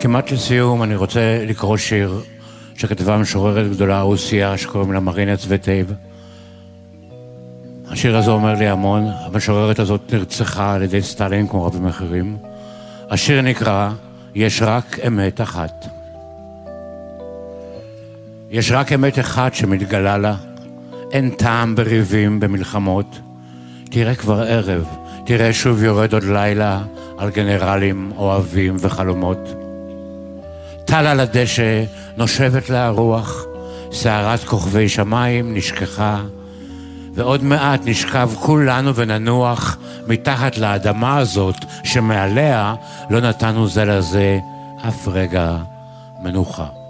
[0.00, 2.22] כמעט לסיום, אני רוצה לקרוא שיר
[2.74, 5.92] שכתבה משוררת גדולה רוסיה שקוראים לה מרינה צווטייב.
[7.96, 12.36] השיר הזה אומר לי המון, המשוררת הזאת נרצחה על ידי סטלין כמו רבים אחרים.
[13.10, 13.90] השיר נקרא
[14.34, 15.86] "יש רק אמת אחת".
[18.50, 20.34] יש רק אמת אחת שמתגלה לה,
[21.12, 23.18] אין טעם בריבים, במלחמות.
[23.90, 24.84] תראה כבר ערב,
[25.26, 26.82] תראה שוב יורד עוד לילה
[27.18, 29.54] על גנרלים, אוהבים וחלומות.
[30.84, 31.84] טל על הדשא,
[32.16, 33.44] נושבת לה הרוח,
[33.92, 36.22] סערת כוכבי שמיים נשכחה,
[37.16, 39.76] ועוד מעט נשכב כולנו וננוח
[40.06, 42.74] מתחת לאדמה הזאת, שמעליה
[43.10, 44.38] לא נתנו זה לזה
[44.88, 45.56] אף רגע
[46.20, 46.85] מנוחה.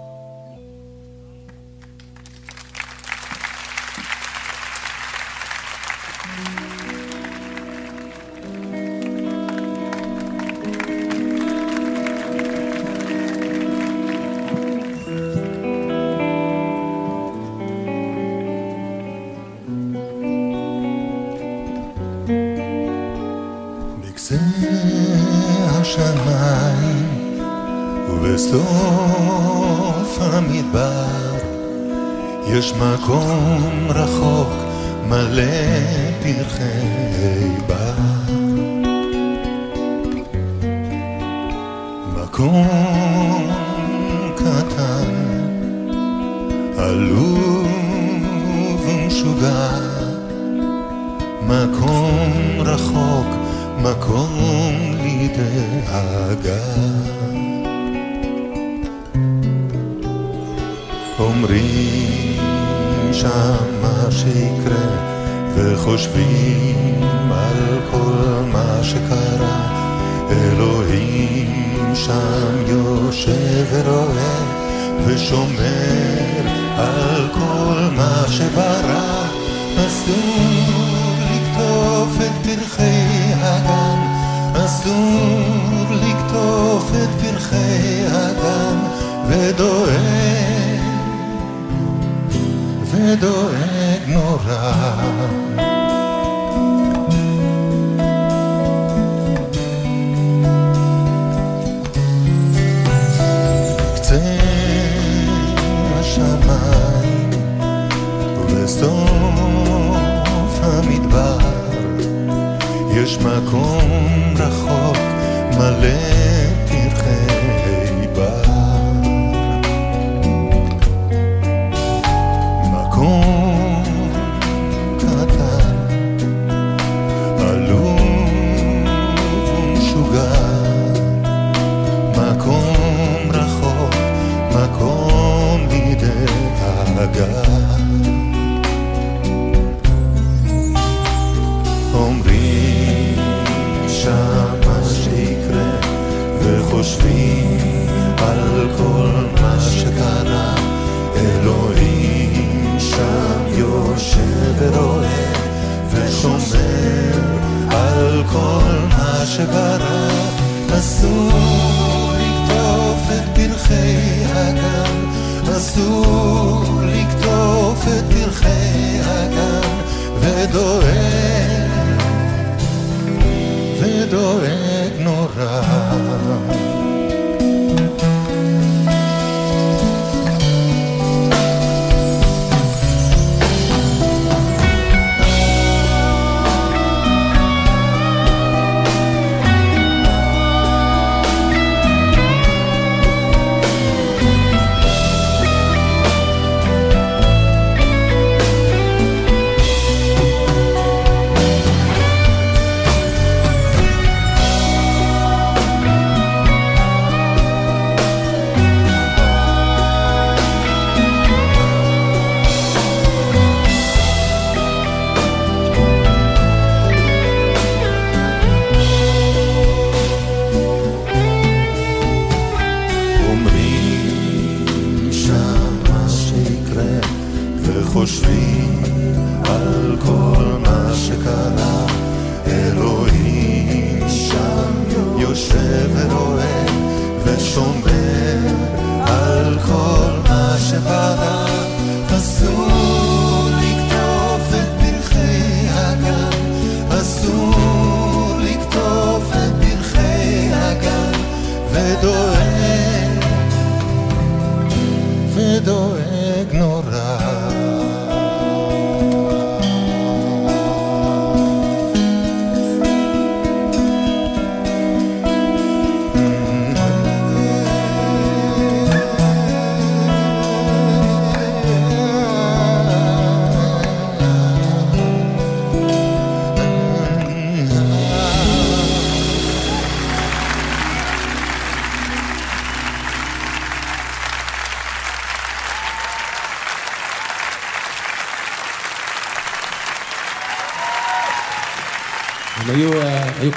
[174.07, 176.56] ודואג נורא.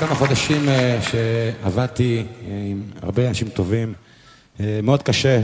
[0.00, 3.94] כמה חודשים אה, שעבדתי אה, עם הרבה אנשים טובים.
[4.60, 5.40] אה, מאוד קשה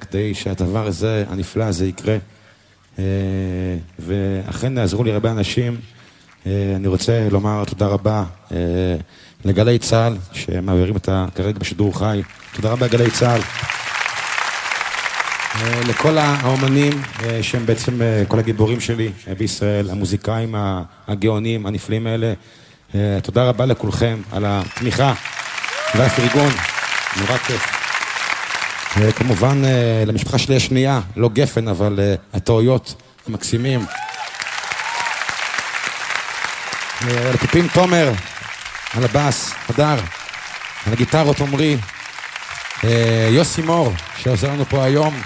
[0.00, 2.16] כדי שהדבר הזה, הנפלא הזה יקרה.
[3.98, 5.76] ואכן עזרו לי הרבה אנשים.
[6.46, 8.24] אני רוצה לומר תודה רבה
[9.44, 11.08] לגלי צה"ל, שמעבירים את.
[11.34, 12.22] כרגע בשידור חי.
[12.54, 13.40] תודה רבה גלי צה"ל.
[15.88, 16.92] לכל האומנים
[17.42, 20.54] שהם בעצם כל הגיבורים שלי בישראל, המוזיקאים
[21.08, 22.32] הגאונים, הנפלאים האלה.
[22.94, 25.12] אה, תודה רבה לכולכם על התמיכה
[25.94, 26.52] והפרגון,
[27.16, 27.80] נורא כיף.
[28.96, 32.00] אה, כמובן אה, למשפחה שלי השנייה, לא גפן, אבל
[32.34, 32.94] הטעויות
[33.28, 33.86] המקסימים.
[37.02, 38.12] אה, לפיפים תומר,
[38.96, 39.98] על הבאס, הדר,
[40.86, 41.76] על הגיטרות עמרי,
[43.30, 45.20] יוסי מור, שעוזר לנו פה היום,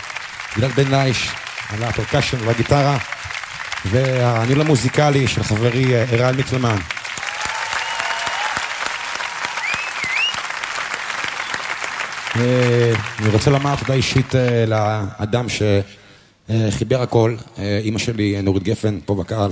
[0.57, 1.31] גלעד בן לייש,
[1.69, 2.97] על הפרקשן והגיטרה,
[3.85, 6.77] והניהול המוזיקלי של חברי ערן מיטלמן.
[12.37, 18.99] אני רוצה לומר תודה אישית אה, לאדם שחיבר הכל, אה, אימא שלי, אה, נורית גפן,
[19.05, 19.51] פה בקהל.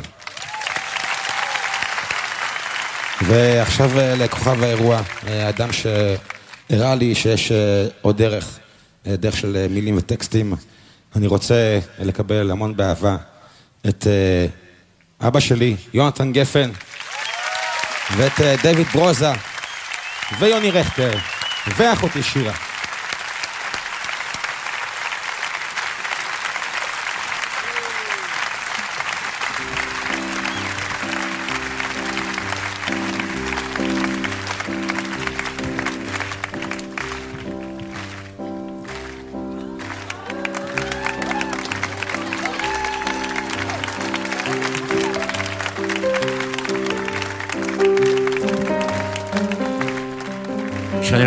[3.27, 8.59] ועכשיו אה, לכוכב האירוע, אה, אדם שהראה לי שיש אה, עוד דרך,
[9.07, 10.55] אה, דרך של אה, מילים וטקסטים.
[11.17, 13.17] אני רוצה אה, לקבל המון באהבה
[13.89, 14.47] את אה,
[15.29, 16.71] אבא שלי, יונתן גפן,
[18.17, 19.33] ואת אה, דויד ברוזה,
[20.39, 21.13] ויוני רכטר,
[21.77, 22.72] ואחותי שירה.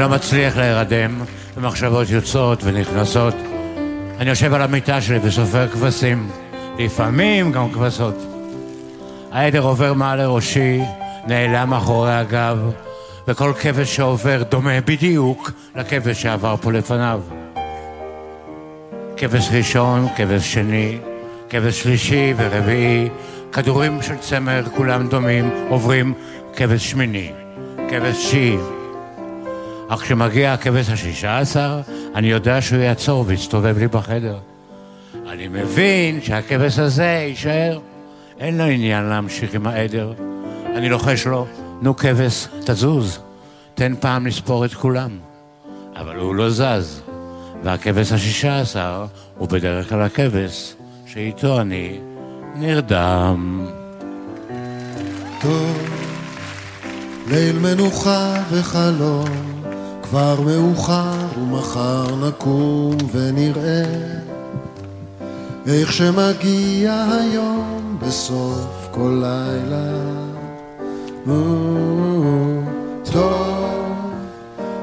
[0.05, 1.21] לא מצליח להירדם,
[1.57, 3.33] ומחשבות יוצאות ונכנסות,
[4.19, 6.29] אני יושב על המיטה שלי וסופר כבשים,
[6.79, 8.15] לפעמים גם כבשות.
[9.31, 10.81] העדר עובר מעל לראשי,
[11.27, 12.57] נעלם מאחורי הגב,
[13.27, 17.21] וכל כבש שעובר דומה בדיוק לכבש שעבר פה לפניו.
[19.17, 20.97] כבש ראשון, כבש שני,
[21.49, 23.09] כבש שלישי ורביעי,
[23.51, 26.13] כדורים של צמר, כולם דומים, עוברים
[26.55, 27.31] כבש שמיני,
[27.89, 28.74] כבש תשיעי.
[29.87, 31.81] אך כשמגיע הכבש השישה עשר,
[32.15, 34.37] אני יודע שהוא יעצור ויסתובב לי בחדר.
[35.27, 37.79] אני מבין שהכבש הזה יישאר.
[38.39, 40.13] אין לו עניין להמשיך עם העדר.
[40.75, 41.47] אני לוחש לו,
[41.81, 43.19] נו כבש, תזוז.
[43.75, 45.17] תן פעם לספור את כולם.
[45.95, 47.01] אבל הוא לא זז.
[47.63, 49.05] והכבש השישה עשר
[49.37, 50.75] הוא בדרך כלל הכבש
[51.05, 51.99] שאיתו אני
[52.55, 53.67] נרדם.
[55.41, 55.77] טוב,
[57.27, 59.54] ליל מנוחה וחלום,
[60.09, 63.83] כבר מאוחר ומחר נקום ונראה
[65.67, 69.93] איך שמגיע היום בסוף כל לילה.
[73.11, 73.69] טוב,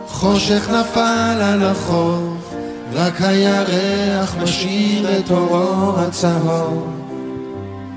[0.08, 2.54] חושך נפל על החוף,
[2.92, 6.88] רק הירח משאיר את אורו הצהוב.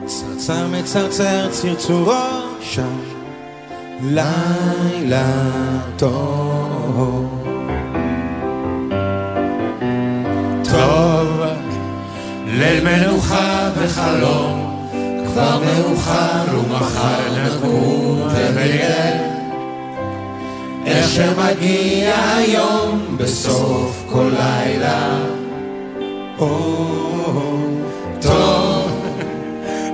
[0.06, 2.14] צרצר מצרצר צרצורו
[2.62, 3.15] שם
[4.08, 5.26] לילה
[5.98, 7.36] טוב
[10.64, 11.42] טוב,
[12.46, 14.88] ליל מנוחה וחלום,
[15.26, 19.36] כבר מאוחר ומחר נקום ונראה
[20.86, 25.18] איך שמגיע היום בסוף כל לילה.
[26.40, 26.76] או,
[28.22, 28.92] טוב,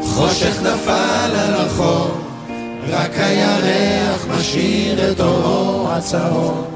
[0.01, 2.30] חושך נפל על החור,
[2.89, 6.67] רק הירח משאיר את אורו הצהוב.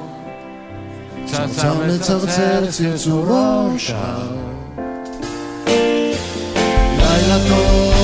[1.26, 4.28] צרצר מצרצר צרצורו שר.
[6.98, 7.95] לילה טוב.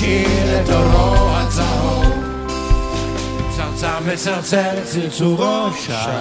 [0.00, 2.12] הירח משאיר את אורו הצהוב.
[3.56, 6.20] צרצר מצרצר צרצורו שר.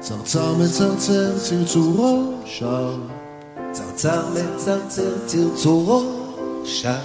[0.00, 2.96] צרצר מצרצר צרצורו שר.
[3.72, 6.02] צרצר מצרצר צרצורו
[6.64, 6.98] שר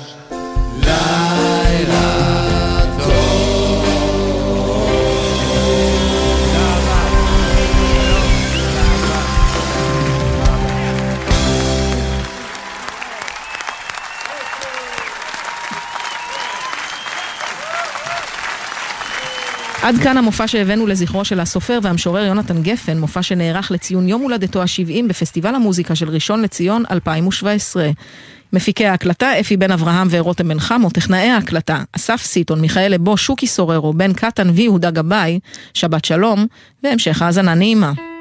[0.80, 2.33] לילה
[19.84, 24.62] עד כאן המופע שהבאנו לזכרו של הסופר והמשורר יונתן גפן, מופע שנערך לציון יום הולדתו
[24.62, 27.90] ה-70 בפסטיבל המוזיקה של ראשון לציון 2017.
[28.54, 33.48] מפיקי ההקלטה, אפי בן אברהם ורותם בן חמו, טכנאי ההקלטה, אסף סיטון, מיכאל לבו, שוקי
[33.48, 35.40] סוררו, בן קטן ויהודה גבאי,
[35.74, 36.46] שבת שלום,
[36.84, 38.13] והמשך האזנה נעימה.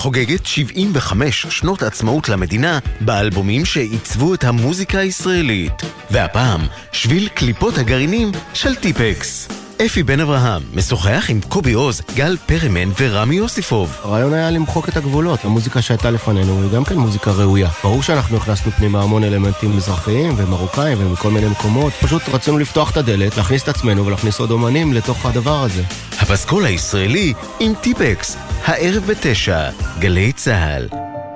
[0.00, 5.72] חוגגת 75 שנות עצמאות למדינה באלבומים שעיצבו את המוזיקה הישראלית.
[6.10, 6.60] והפעם,
[6.92, 9.48] שביל קליפות הגרעינים של טיפקס.
[9.86, 13.96] אפי בן אברהם משוחח עם קובי עוז, גל פרמן ורמי יוסיפוב.
[14.02, 15.44] הרעיון היה למחוק את הגבולות.
[15.44, 17.68] המוזיקה שהייתה לפנינו היא גם כן מוזיקה ראויה.
[17.82, 21.92] ברור שאנחנו הכנסנו פנימה המון אלמנטים מזרחיים ומרוקאים ומכל מיני מקומות.
[21.92, 25.82] פשוט רצינו לפתוח את הדלת, להכניס את עצמנו ולהכניס עוד אומנים לתוך הדבר הזה.
[26.20, 30.88] הפסקול הישראלי עם טיפקס, הערב בתשע, גלי צה"ל.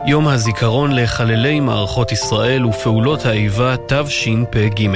[0.07, 4.89] יום הזיכרון לחללי מערכות ישראל ופעולות האיבה תשפ"ג.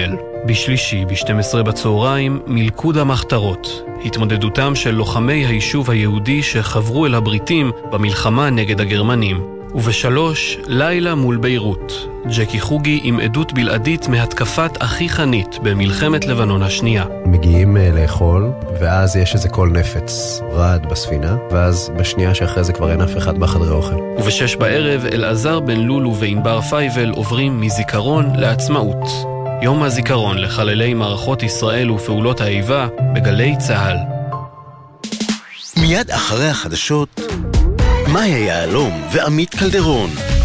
[0.47, 3.83] בשלישי, ב-12 בצהריים, מלכוד המחתרות.
[4.05, 9.58] התמודדותם של לוחמי היישוב היהודי שחברו אל הבריטים במלחמה נגד הגרמנים.
[9.75, 12.09] ובשלוש, לילה מול ביירות.
[12.37, 17.05] ג'קי חוגי עם עדות בלעדית מהתקפת אחי חנית במלחמת לבנון השנייה.
[17.27, 18.51] מגיעים אה, לאכול,
[18.81, 23.39] ואז יש איזה קול נפץ רעד בספינה, ואז בשנייה שאחרי זה כבר אין אף אחד
[23.39, 23.95] בחדרי אוכל.
[24.19, 29.09] ובשש בערב, אלעזר בן לולו וענבר פייבל עוברים מזיכרון לעצמאות.
[29.63, 33.97] יום הזיכרון לחללי מערכות ישראל ופעולות האיבה בגלי צה"ל.
[35.81, 37.21] מיד אחרי החדשות,
[38.13, 40.38] מאיה יהלום ועמית קלדרון.